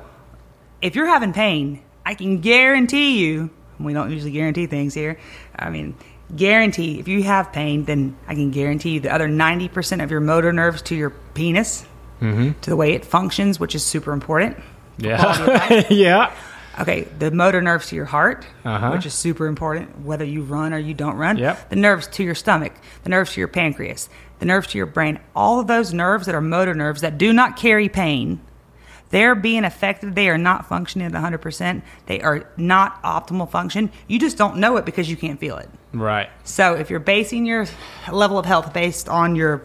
[0.82, 3.50] if you're having pain, I can guarantee you,
[3.80, 5.18] we don't usually guarantee things here.
[5.58, 5.96] I mean,
[6.36, 10.20] guarantee if you have pain, then I can guarantee you the other 90% of your
[10.20, 11.86] motor nerves to your penis,
[12.22, 14.56] to the way it functions, which is super important.
[14.98, 15.84] Yeah.
[15.90, 16.34] yeah.
[16.80, 18.92] Okay, the motor nerves to your heart, Uh-huh.
[18.92, 21.38] which is super important, whether you run or you don't run.
[21.38, 21.70] Yep.
[21.70, 22.72] The nerves to your stomach,
[23.04, 24.10] the nerves to your pancreas,
[24.44, 25.20] the nerves to your brain.
[25.34, 28.42] All of those nerves that are motor nerves that do not carry pain,
[29.10, 30.16] they're being affected.
[30.16, 31.82] They are not functioning at 100%.
[32.08, 33.90] They are not optimal function.
[34.08, 35.70] You just don't know it because you can't feel it.
[35.94, 36.30] Right.
[36.44, 37.68] So if you're basing your
[38.12, 39.64] level of health based on your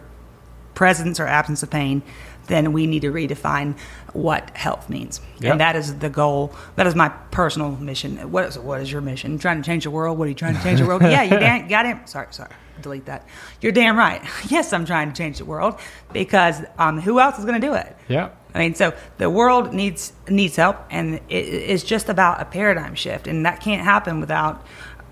[0.75, 2.01] presence or absence of pain,
[2.47, 3.77] then we need to redefine
[4.13, 5.19] what health means.
[5.41, 5.51] Yep.
[5.51, 6.53] And that is the goal.
[6.77, 8.31] That is my personal mission.
[8.31, 9.37] What is what is your mission?
[9.39, 10.17] trying to change the world?
[10.17, 11.01] What are you trying to change the world?
[11.03, 11.99] yeah, you got him.
[12.05, 12.51] Sorry, sorry.
[12.81, 13.25] Delete that.
[13.61, 14.21] You're damn right.
[14.49, 15.79] Yes, I'm trying to change the world
[16.11, 17.95] because um, who else is going to do it?
[18.07, 18.29] Yeah.
[18.53, 22.95] I mean, so the world needs needs help, and it, it's just about a paradigm
[22.95, 24.65] shift, and that can't happen without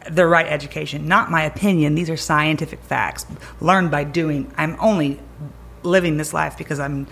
[0.10, 1.08] the right education.
[1.08, 3.28] Not my opinion; these are scientific facts
[3.62, 4.52] learned by doing.
[4.58, 5.20] I'm only
[5.84, 7.06] living this life because I'm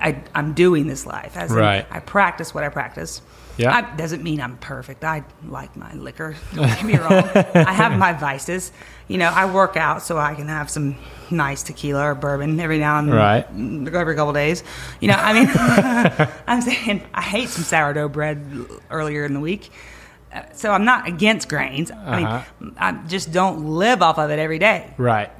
[0.00, 1.36] I, I'm doing this life.
[1.36, 1.86] As Right.
[1.90, 3.22] I practice what I practice.
[3.62, 3.74] Yeah.
[3.76, 5.04] I, doesn't mean I'm perfect.
[5.04, 6.34] I like my liquor.
[6.54, 7.12] Don't get me wrong.
[7.54, 8.72] I have my vices.
[9.08, 10.96] You know, I work out so I can have some
[11.30, 13.46] nice tequila or bourbon every now and Right.
[13.94, 14.64] every couple days.
[15.00, 15.48] You know, I mean,
[16.46, 18.38] I'm saying I hate some sourdough bread
[18.90, 19.70] earlier in the week.
[20.34, 21.90] Uh, So I'm not against grains.
[21.90, 22.42] I Uh-huh.
[22.60, 24.92] mean, I just don't live off of it every day.
[24.98, 25.30] Right.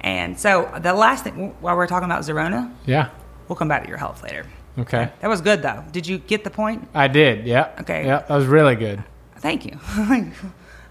[0.00, 3.08] And so the last thing, while we're talking about Zerona, Yeah.
[3.48, 4.44] we'll come back to your health later.
[4.78, 5.10] Okay.
[5.20, 5.84] That was good though.
[5.92, 6.88] Did you get the point?
[6.94, 7.46] I did.
[7.46, 7.70] Yeah.
[7.80, 8.04] Okay.
[8.06, 8.18] Yeah.
[8.20, 9.02] That was really good.
[9.38, 9.78] Thank you.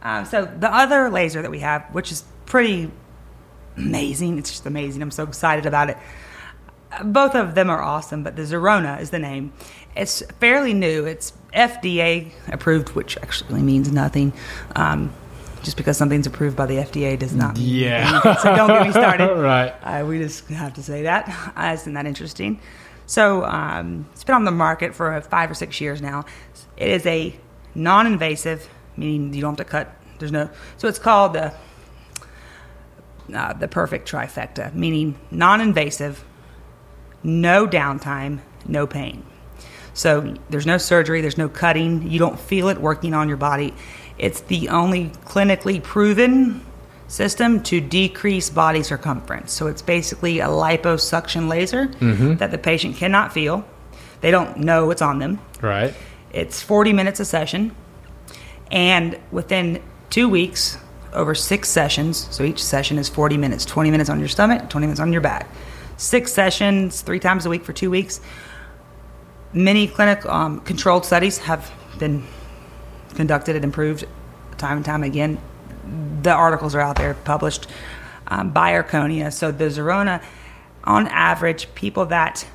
[0.03, 2.91] um, so the other laser that we have, which is pretty
[3.77, 5.01] amazing, it's just amazing.
[5.01, 5.97] I'm so excited about it.
[7.03, 9.53] Both of them are awesome, but the Zerona is the name.
[9.95, 11.05] It's fairly new.
[11.05, 14.33] It's FDA approved, which actually means nothing.
[14.75, 15.13] Um,
[15.63, 18.09] just because something's approved by the FDA does not mean Yeah.
[18.25, 18.41] anything.
[18.41, 19.35] So don't get me started.
[19.41, 19.69] Right.
[19.83, 21.29] Uh, we just have to say that.
[21.55, 22.59] Uh, isn't that interesting?
[23.11, 26.23] So um, it's been on the market for uh, five or six years now.
[26.77, 27.35] It is a
[27.75, 29.93] non-invasive, meaning you don't have to cut.
[30.17, 30.49] There's no.
[30.77, 31.53] So it's called the
[33.35, 36.23] uh, the perfect trifecta, meaning non-invasive,
[37.21, 39.25] no downtime, no pain.
[39.93, 43.73] So there's no surgery, there's no cutting, you don't feel it working on your body.
[44.17, 46.65] It's the only clinically proven
[47.11, 49.51] system to decrease body circumference.
[49.51, 51.87] So it's basically a liposuction laser
[52.35, 53.65] that the patient cannot feel.
[54.21, 55.39] They don't know it's on them.
[55.61, 55.93] Right.
[56.31, 57.75] It's 40 minutes a session.
[58.71, 60.77] And within two weeks,
[61.11, 64.87] over six sessions, so each session is 40 minutes 20 minutes on your stomach, 20
[64.87, 65.49] minutes on your back.
[65.97, 68.21] Six sessions, three times a week for two weeks.
[69.51, 72.23] Many clinic um, controlled studies have been
[73.15, 74.05] conducted and improved
[74.57, 75.37] time and time again.
[76.21, 77.67] The articles are out there published
[78.27, 79.31] um, by Erchonia.
[79.33, 80.23] So the Zerona,
[80.83, 82.47] on average, people that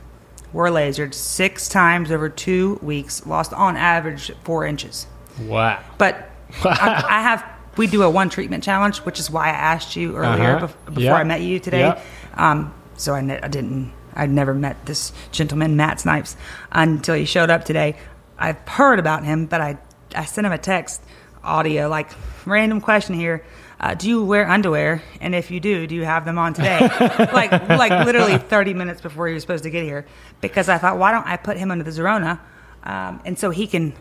[0.53, 5.07] were lasered six times over two weeks lost on average four inches.
[5.43, 5.83] Wow.
[5.99, 6.31] But
[6.65, 7.45] I, I have
[7.77, 10.67] we do a one treatment challenge, which is why I asked you earlier Uh-huh.
[10.69, 11.15] bef- before Yeah.
[11.15, 11.81] I met you today.
[11.81, 12.03] Yeah.
[12.35, 13.93] Um, so I, ne- I didn't.
[14.15, 16.37] I'd never met this gentleman, Matt Snipes,
[16.73, 17.97] until he showed up today.
[18.39, 19.77] I've heard about him, but I
[20.15, 21.03] I sent him a text
[21.47, 22.11] audio like
[22.45, 23.45] random question here.
[23.79, 25.03] Uh, do you wear underwear?
[25.21, 26.81] And if you do, do you have them on today?
[27.33, 30.07] like like literally 30 minutes before he was supposed to get here,
[30.41, 32.41] because I thought, why don't I put him under the Zerona,
[32.85, 33.93] um, and so he can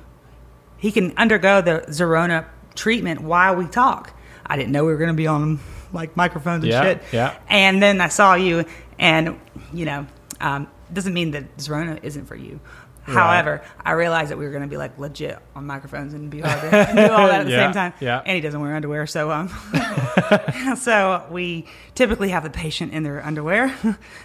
[0.77, 4.13] he can undergo the Zerona treatment while we talk.
[4.45, 5.59] I didn't know we were going to be on
[5.91, 7.03] like microphones and Yeah, shit.
[7.11, 7.37] yeah.
[7.49, 8.63] And then I saw you,
[8.99, 9.39] and
[9.73, 10.07] you know,
[10.39, 12.59] um, doesn't mean that Zerona isn't for you.
[13.05, 16.39] However, I realized that we were going to be like legit on microphones and be
[16.41, 17.93] hard to do all that at the Yeah, same time.
[17.99, 18.21] yeah.
[18.25, 19.49] And he doesn't wear underwear, so um,
[20.77, 23.75] so we typically have the patient in their underwear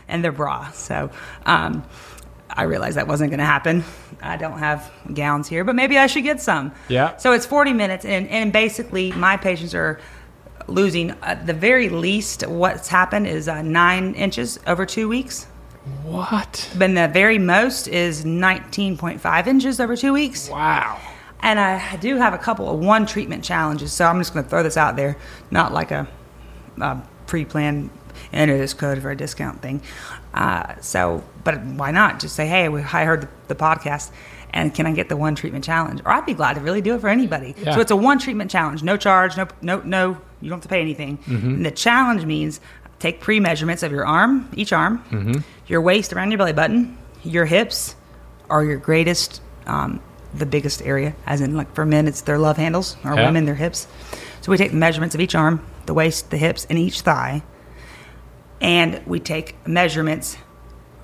[0.08, 0.70] and their bra.
[0.70, 1.10] So
[1.46, 1.84] um,
[2.48, 3.84] I realized that wasn't going to happen.
[4.22, 6.72] I don't have gowns here, but maybe I should get some.
[6.88, 7.16] Yeah.
[7.16, 10.00] So it's 40 minutes, and, and basically, my patients are
[10.68, 15.46] losing at the very least what's happened is uh, nine inches over two weeks.
[16.02, 16.70] What?
[16.78, 20.48] But the very most is 19.5 inches over two weeks.
[20.48, 21.00] Wow.
[21.42, 24.50] And I do have a couple of one treatment challenges, so I'm just going to
[24.50, 25.16] throw this out there,
[25.50, 26.06] not like a,
[26.80, 27.90] a pre-planned
[28.32, 29.80] enter this code for a discount thing.
[30.34, 34.10] Uh, so, but why not just say, hey, we, I heard the, the podcast,
[34.50, 36.02] and can I get the one treatment challenge?
[36.04, 37.54] Or I'd be glad to really do it for anybody.
[37.56, 37.74] Yeah.
[37.74, 40.68] So it's a one treatment challenge, no charge, no, no, no, you don't have to
[40.68, 41.18] pay anything.
[41.26, 42.60] And the challenge means
[43.00, 47.96] take pre-measurements of your arm, each arm, your waist around your belly button, your hips
[48.48, 50.00] are your greatest, um,
[50.34, 51.14] the biggest area.
[51.26, 53.24] As in, like for men, it's their love handles, or Yeah.
[53.26, 53.86] women, their hips.
[54.42, 57.42] So we take the measurements of each arm, the waist, the hips, and each thigh,
[58.60, 60.36] and we take measurements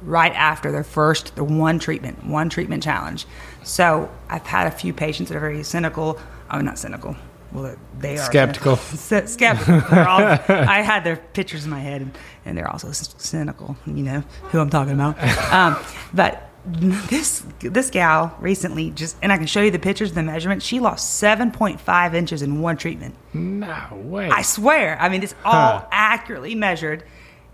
[0.03, 3.27] right after their first, the one treatment, one treatment challenge.
[3.63, 6.19] So I've had a few patients that are very cynical.
[6.51, 7.17] I'm not cynical.
[7.53, 8.77] Well, they are Skeptical.
[9.27, 9.75] skeptical.
[9.99, 13.77] All, I had their pictures in my head, and, and they're also cynical.
[13.87, 14.21] You know
[14.51, 15.17] who I'm talking about.
[15.53, 15.77] Um,
[16.13, 20.67] but this this gal recently just, and I can show you the pictures, the measurements.
[20.67, 23.15] She lost 7.5 inches in one treatment.
[23.33, 24.29] No way.
[24.29, 24.99] I swear.
[25.01, 25.87] I mean, it's all Huh.
[25.93, 27.05] accurately measured,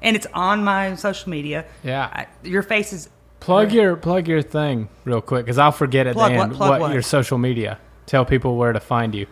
[0.00, 1.66] and it's on my social media.
[1.84, 2.08] Yeah.
[2.10, 6.14] I, your face is plug your plug your thing real quick because I'll forget at
[6.14, 6.44] Plug the what?
[6.44, 6.92] end Plug what?
[6.94, 7.78] your social media.
[8.06, 9.26] Tell people where to find you.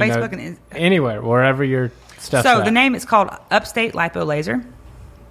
[0.00, 2.44] On You know, Facebook and anywhere, wherever your stuff.
[2.44, 2.50] Is.
[2.50, 4.64] So the name is called Upstate Lipo Laser.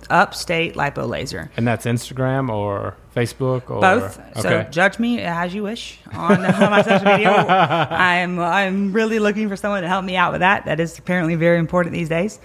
[0.10, 1.50] Upstate Lipo Laser.
[1.56, 4.20] and that's Instagram or Facebook or Both.
[4.42, 4.68] So Okay.
[4.72, 7.30] judge me as you wish on my social media.
[7.90, 10.66] I'm I'm really looking for someone to help me out with that.
[10.66, 12.40] That is apparently very important these days.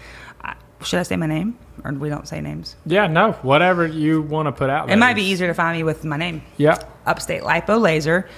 [0.82, 2.76] Should I say my name or we don't say names?
[2.84, 4.90] yeah, no, whatever you want to put out.
[4.90, 6.42] It might be easier to find me with my name.
[6.58, 6.76] Yeah.
[7.06, 8.28] Upstate Lipo Laser.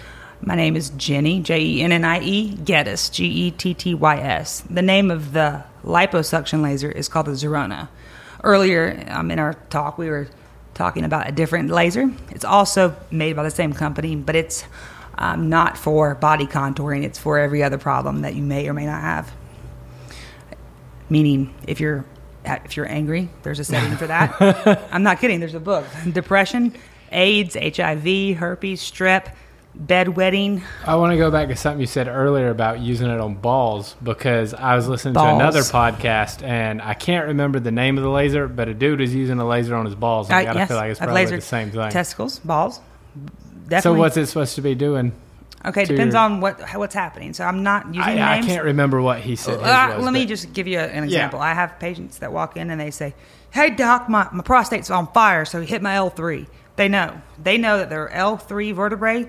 [0.40, 3.94] My name is Jennie, J E N N I E, Gettys, G E T T
[3.94, 4.60] Y S.
[4.70, 7.88] The name of the liposuction laser is called the Zerona.
[8.44, 10.28] Earlier um, in our talk, we were
[10.74, 12.10] talking about a different laser.
[12.30, 14.64] It's also made by the same company, but it's
[15.18, 18.86] um, not for body contouring, it's for every other problem that you may or may
[18.86, 19.32] not have.
[21.10, 22.04] Meaning, if you're
[22.44, 24.88] if you're angry, there's a setting for that.
[24.92, 25.40] I'm not kidding.
[25.40, 26.74] There's a book: depression,
[27.10, 29.34] AIDS, HIV, herpes, strep,
[29.80, 30.62] bedwetting.
[30.86, 33.94] I want to go back to something you said earlier about using it on balls
[34.02, 38.10] because I was listening to another podcast and I can't remember the name of the
[38.10, 40.28] laser, but a dude is using a laser on his balls.
[40.28, 41.90] And I Uh, gotta yes, feel like it's probably lasered the same thing.
[41.90, 42.80] Testicles, balls.
[43.68, 43.80] Definitely.
[43.82, 45.12] so what's it supposed to be doing?
[45.64, 45.84] okay?
[45.84, 47.34] Depends your- on what what's happening.
[47.34, 49.58] So I'm not using I, I can't remember what he said.
[49.60, 51.40] Uh, was, let me just give you an example.
[51.40, 53.14] I have patients that walk in and they say,
[53.50, 57.20] "Hey doc, my, my prostate's on fire, so hit my L3." They know.
[57.42, 59.26] They know that their L3 vertebrae,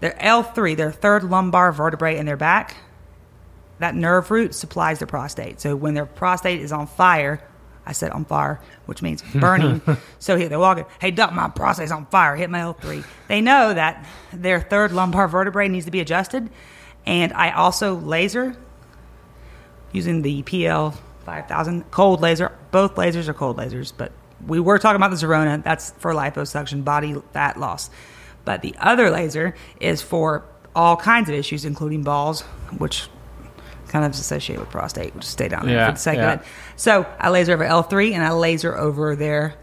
[0.00, 2.76] their L3, their third lumbar vertebrae in their back,
[3.78, 5.60] that nerve root supplies the prostate.
[5.60, 7.42] So when their prostate is on fire,
[7.84, 9.80] I said on fire, which means burning.
[10.18, 13.04] so here they're walking, hey, doc, my prostate's on fire, hit my L3.
[13.28, 16.50] They know that their third lumbar vertebrae needs to be adjusted.
[17.04, 18.56] And I also laser
[19.92, 20.92] using the PL
[21.24, 22.52] 5000 cold laser.
[22.72, 24.12] Both lasers are cold lasers, but
[24.44, 25.62] we were talking about the Zerona.
[25.62, 27.90] That's for liposuction, body fat loss.
[28.46, 30.44] But the other laser is for
[30.74, 32.40] all kinds of issues, including balls,
[32.78, 33.08] which
[33.88, 35.12] kind of is associated with prostate.
[35.12, 36.32] We'll just stay down there Yeah, for the sake yeah.
[36.32, 36.46] of it.
[36.76, 39.54] So I laser over L3 and I laser over their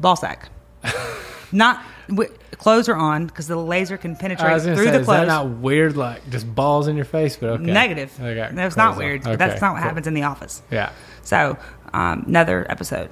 [0.00, 0.50] ball sack.
[1.52, 5.04] Not w- clothes are on because the laser can penetrate through say, the is that
[5.04, 5.26] clothes.
[5.28, 5.96] not weird?
[5.96, 7.62] Like just balls in your face, but okay.
[7.64, 8.10] Negative.
[8.18, 9.22] That's not weird.
[9.26, 9.88] Okay, That's not what cool.
[9.88, 10.62] happens in the office.
[10.70, 10.92] Yeah.
[11.22, 11.58] So,
[11.92, 13.10] um, another episode.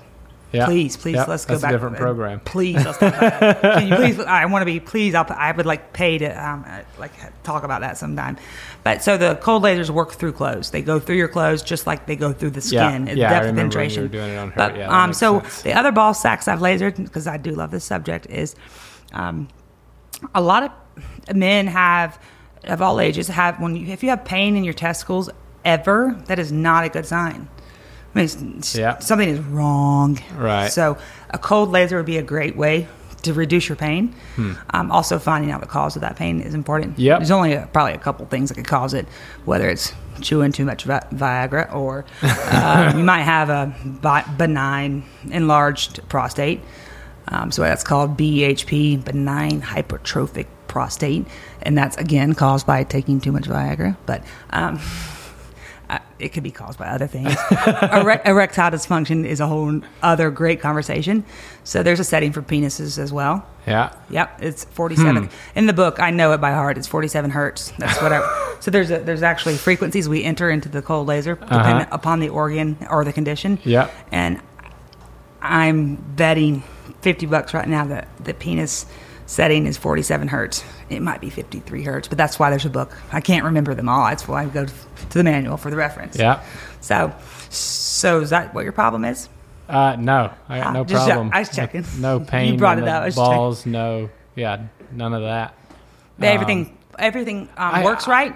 [0.53, 0.67] Yeah.
[0.67, 1.61] Please, please, Yep, let's go back.
[1.63, 2.41] that's a different program.
[2.41, 3.61] Please, let's talk about that.
[3.63, 4.19] Can you please?
[4.21, 4.81] I want to be.
[4.81, 7.13] Please, I'll, I would like pay to um, uh, like
[7.45, 8.37] talk about that sometime.
[8.83, 10.71] But so the cold lasers work through clothes.
[10.71, 13.09] They go through your clothes just like they go through the Yeah, skin.
[13.09, 14.03] It's yeah, I depth of remember when you penetration.
[14.03, 14.55] were doing it on her.
[14.57, 15.63] But, Yeah, um, so sense.
[15.63, 18.57] the other ball sacks I've lasered because I do love this subject is,
[19.13, 19.49] um,
[20.35, 22.19] a lot of men have
[22.65, 25.31] of all ages have when you if you have pain in your testicles
[25.65, 27.49] ever that is not a good sign.
[28.15, 28.99] I mean, Yeah.
[28.99, 30.19] something is wrong.
[30.37, 30.69] Right.
[30.71, 30.99] So
[31.31, 32.89] a cold laser would be a great way
[33.23, 34.15] to reduce your pain.
[34.71, 36.95] Um, also, finding out the cause of that pain is important.
[36.95, 37.03] Hmm.
[37.03, 37.19] Yep.
[37.19, 39.07] There's only a, probably a couple things that could cause it,
[39.45, 39.93] whether it's
[40.23, 46.61] chewing too much Vi- Viagra or uh, you might have a bi- benign enlarged prostate.
[47.29, 51.27] Um, so that's called BHP, benign hypertrophic prostate,
[51.63, 53.97] and that's again caused by taking too much Viagra.
[54.07, 54.81] But um,
[56.19, 57.35] it could be caused by other things.
[57.67, 61.25] Ere- erectile dysfunction is a whole other great conversation.
[61.65, 63.47] So there's a setting for penises as well.
[63.67, 63.93] Yeah.
[64.11, 65.25] Yep, it's 47.
[65.25, 65.59] Hmm.
[65.59, 66.79] In the book, I know it by heart.
[66.79, 67.73] It's 47 hertz.
[67.79, 68.29] That's whatever.
[68.61, 72.29] so there's a, there's actually frequencies we enter into the cold laser dependent upon the
[72.29, 73.59] organ or the condition.
[73.65, 73.89] Uh-huh.
[74.13, 74.41] And
[75.41, 76.63] I'm betting
[77.01, 78.87] 50 bucks right now that the penis
[79.27, 80.65] setting is 47 hertz.
[80.89, 82.97] It might be 53 hertz, but that's why there's a book.
[83.13, 84.07] I can't remember them all.
[84.07, 84.67] That's why I go
[85.11, 86.17] to the manual for the reference.
[86.17, 86.43] Yeah.
[86.81, 87.13] So,
[87.49, 89.29] so is that what your problem is?
[89.69, 91.31] Uh, no, I got Ah, no just- problem.
[91.33, 91.85] I was checking.
[91.99, 92.57] No You pain.
[92.57, 93.67] brought it up, balls.
[93.67, 94.11] No.
[94.35, 94.63] Yeah.
[94.93, 95.55] None of that.
[96.21, 98.35] everything everything um, I- works right.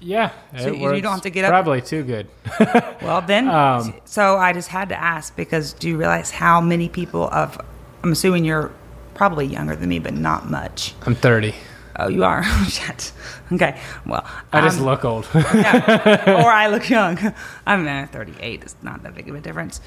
[0.00, 0.30] Yeah.
[0.58, 2.26] So it you- you don't have to get up- Probably too good.
[3.02, 6.88] Well, then, Um, so I just had to ask because do you realize how many
[6.88, 7.58] people of?
[8.02, 8.70] I'm assuming you're
[9.14, 10.94] probably younger than me, but not much.
[11.06, 11.54] I'm 30.
[12.00, 12.42] Oh, you are.
[12.68, 13.12] Shit.
[13.52, 13.78] Okay.
[14.06, 15.28] Well, I just um, look old.
[15.34, 16.42] yeah.
[16.44, 17.18] or I look young.
[17.66, 18.62] I'm uh, 38.
[18.62, 19.80] It's not that big of a difference.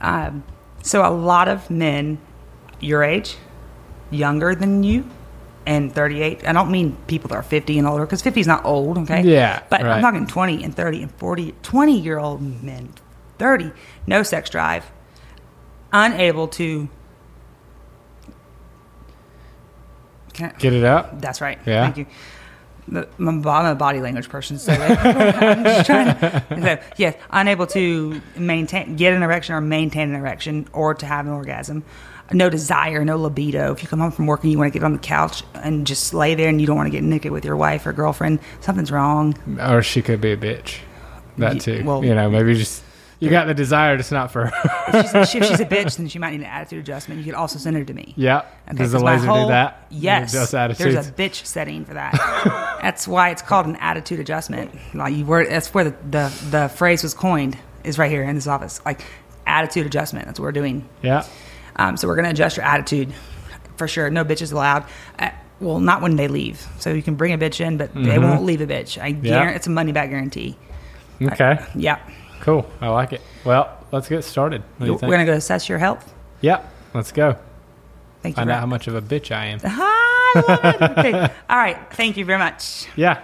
[0.00, 0.44] Um,
[0.82, 2.18] so a lot of men
[2.80, 3.36] your age
[4.10, 5.04] younger than you
[5.66, 6.46] and 38.
[6.48, 9.22] I don't mean people that are 50 and older because 50 is not old, okay?
[9.22, 9.96] Yeah, But right.
[9.96, 12.94] I'm talking 20 and 30 and 40, 20 year old men,
[13.38, 13.72] 30,
[14.06, 14.90] no sex drive,
[15.92, 16.88] unable to.
[20.38, 21.20] Can I- Get it out?
[21.20, 21.58] that's right.
[21.66, 21.82] Yeah.
[21.84, 22.06] Thank you.
[22.90, 26.42] The, I'm a body language person, so I'm just trying to.
[26.48, 31.26] So, yes, unable to maintain, get an erection or maintain an erection or to have
[31.26, 31.84] an orgasm.
[32.32, 33.72] No desire, no libido.
[33.72, 35.86] If you come home from work and you want to get on the couch and
[35.86, 38.38] just lay there and you don't want to get naked with your wife or girlfriend,
[38.60, 39.34] something's wrong.
[39.60, 40.78] Or she could be a bitch.
[41.36, 41.82] That too.
[41.84, 42.82] well- you know, maybe just
[43.20, 44.52] you got the desire, just not for her.
[44.94, 47.18] If she's, if she's a bitch, then she might need an attitude adjustment.
[47.18, 48.14] You could also send her to me.
[48.16, 48.42] yeah.
[48.68, 49.86] Okay, Does the laser whole- do that?
[49.90, 50.32] Yes.
[50.32, 52.78] There's a bitch setting for that.
[52.82, 54.70] that's why it's called an attitude adjustment.
[54.94, 58.34] Like you were, that's where the, the, the phrase was coined is right here in
[58.34, 58.80] this office.
[58.84, 59.02] Like
[59.46, 60.26] attitude adjustment.
[60.26, 60.88] That's what we're doing.
[61.02, 61.26] yeah.
[61.76, 63.12] Um, so we're going to adjust your attitude
[63.76, 64.10] for sure.
[64.10, 64.84] No bitches allowed.
[65.18, 65.30] Uh,
[65.60, 66.66] well, not when they leave.
[66.78, 69.00] So you can bring a bitch in, but they won't leave a bitch.
[69.00, 69.24] I Mm-hmm.
[69.26, 69.32] Yeah.
[69.38, 70.56] guarantee it's a money back guarantee.
[71.22, 71.58] Okay.
[71.74, 71.98] Yeah.
[72.48, 72.66] Cool.
[72.80, 73.20] I like it.
[73.44, 74.62] Well, let's get started.
[74.78, 76.14] What We're going to go assess your health.
[76.40, 76.64] Yeah.
[76.94, 77.36] Let's go.
[78.22, 78.40] Thank you.
[78.40, 79.60] Find out how much of a bitch I am.
[79.62, 80.98] Ah, I love it.
[80.98, 81.12] Okay.
[81.50, 81.76] All right.
[81.92, 82.86] Thank you very much.
[82.96, 83.22] Yeah.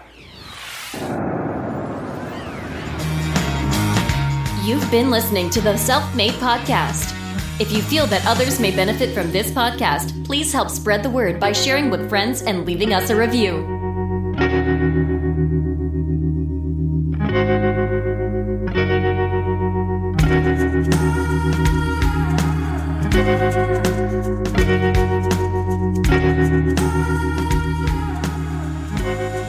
[4.63, 7.13] You've been listening to the Self Made Podcast.
[7.59, 11.41] If you feel that others may benefit from this podcast, please help spread the word
[11.41, 13.63] by sharing with friends and leaving us a review.
[21.36, 21.55] Thank
[29.35, 29.44] you.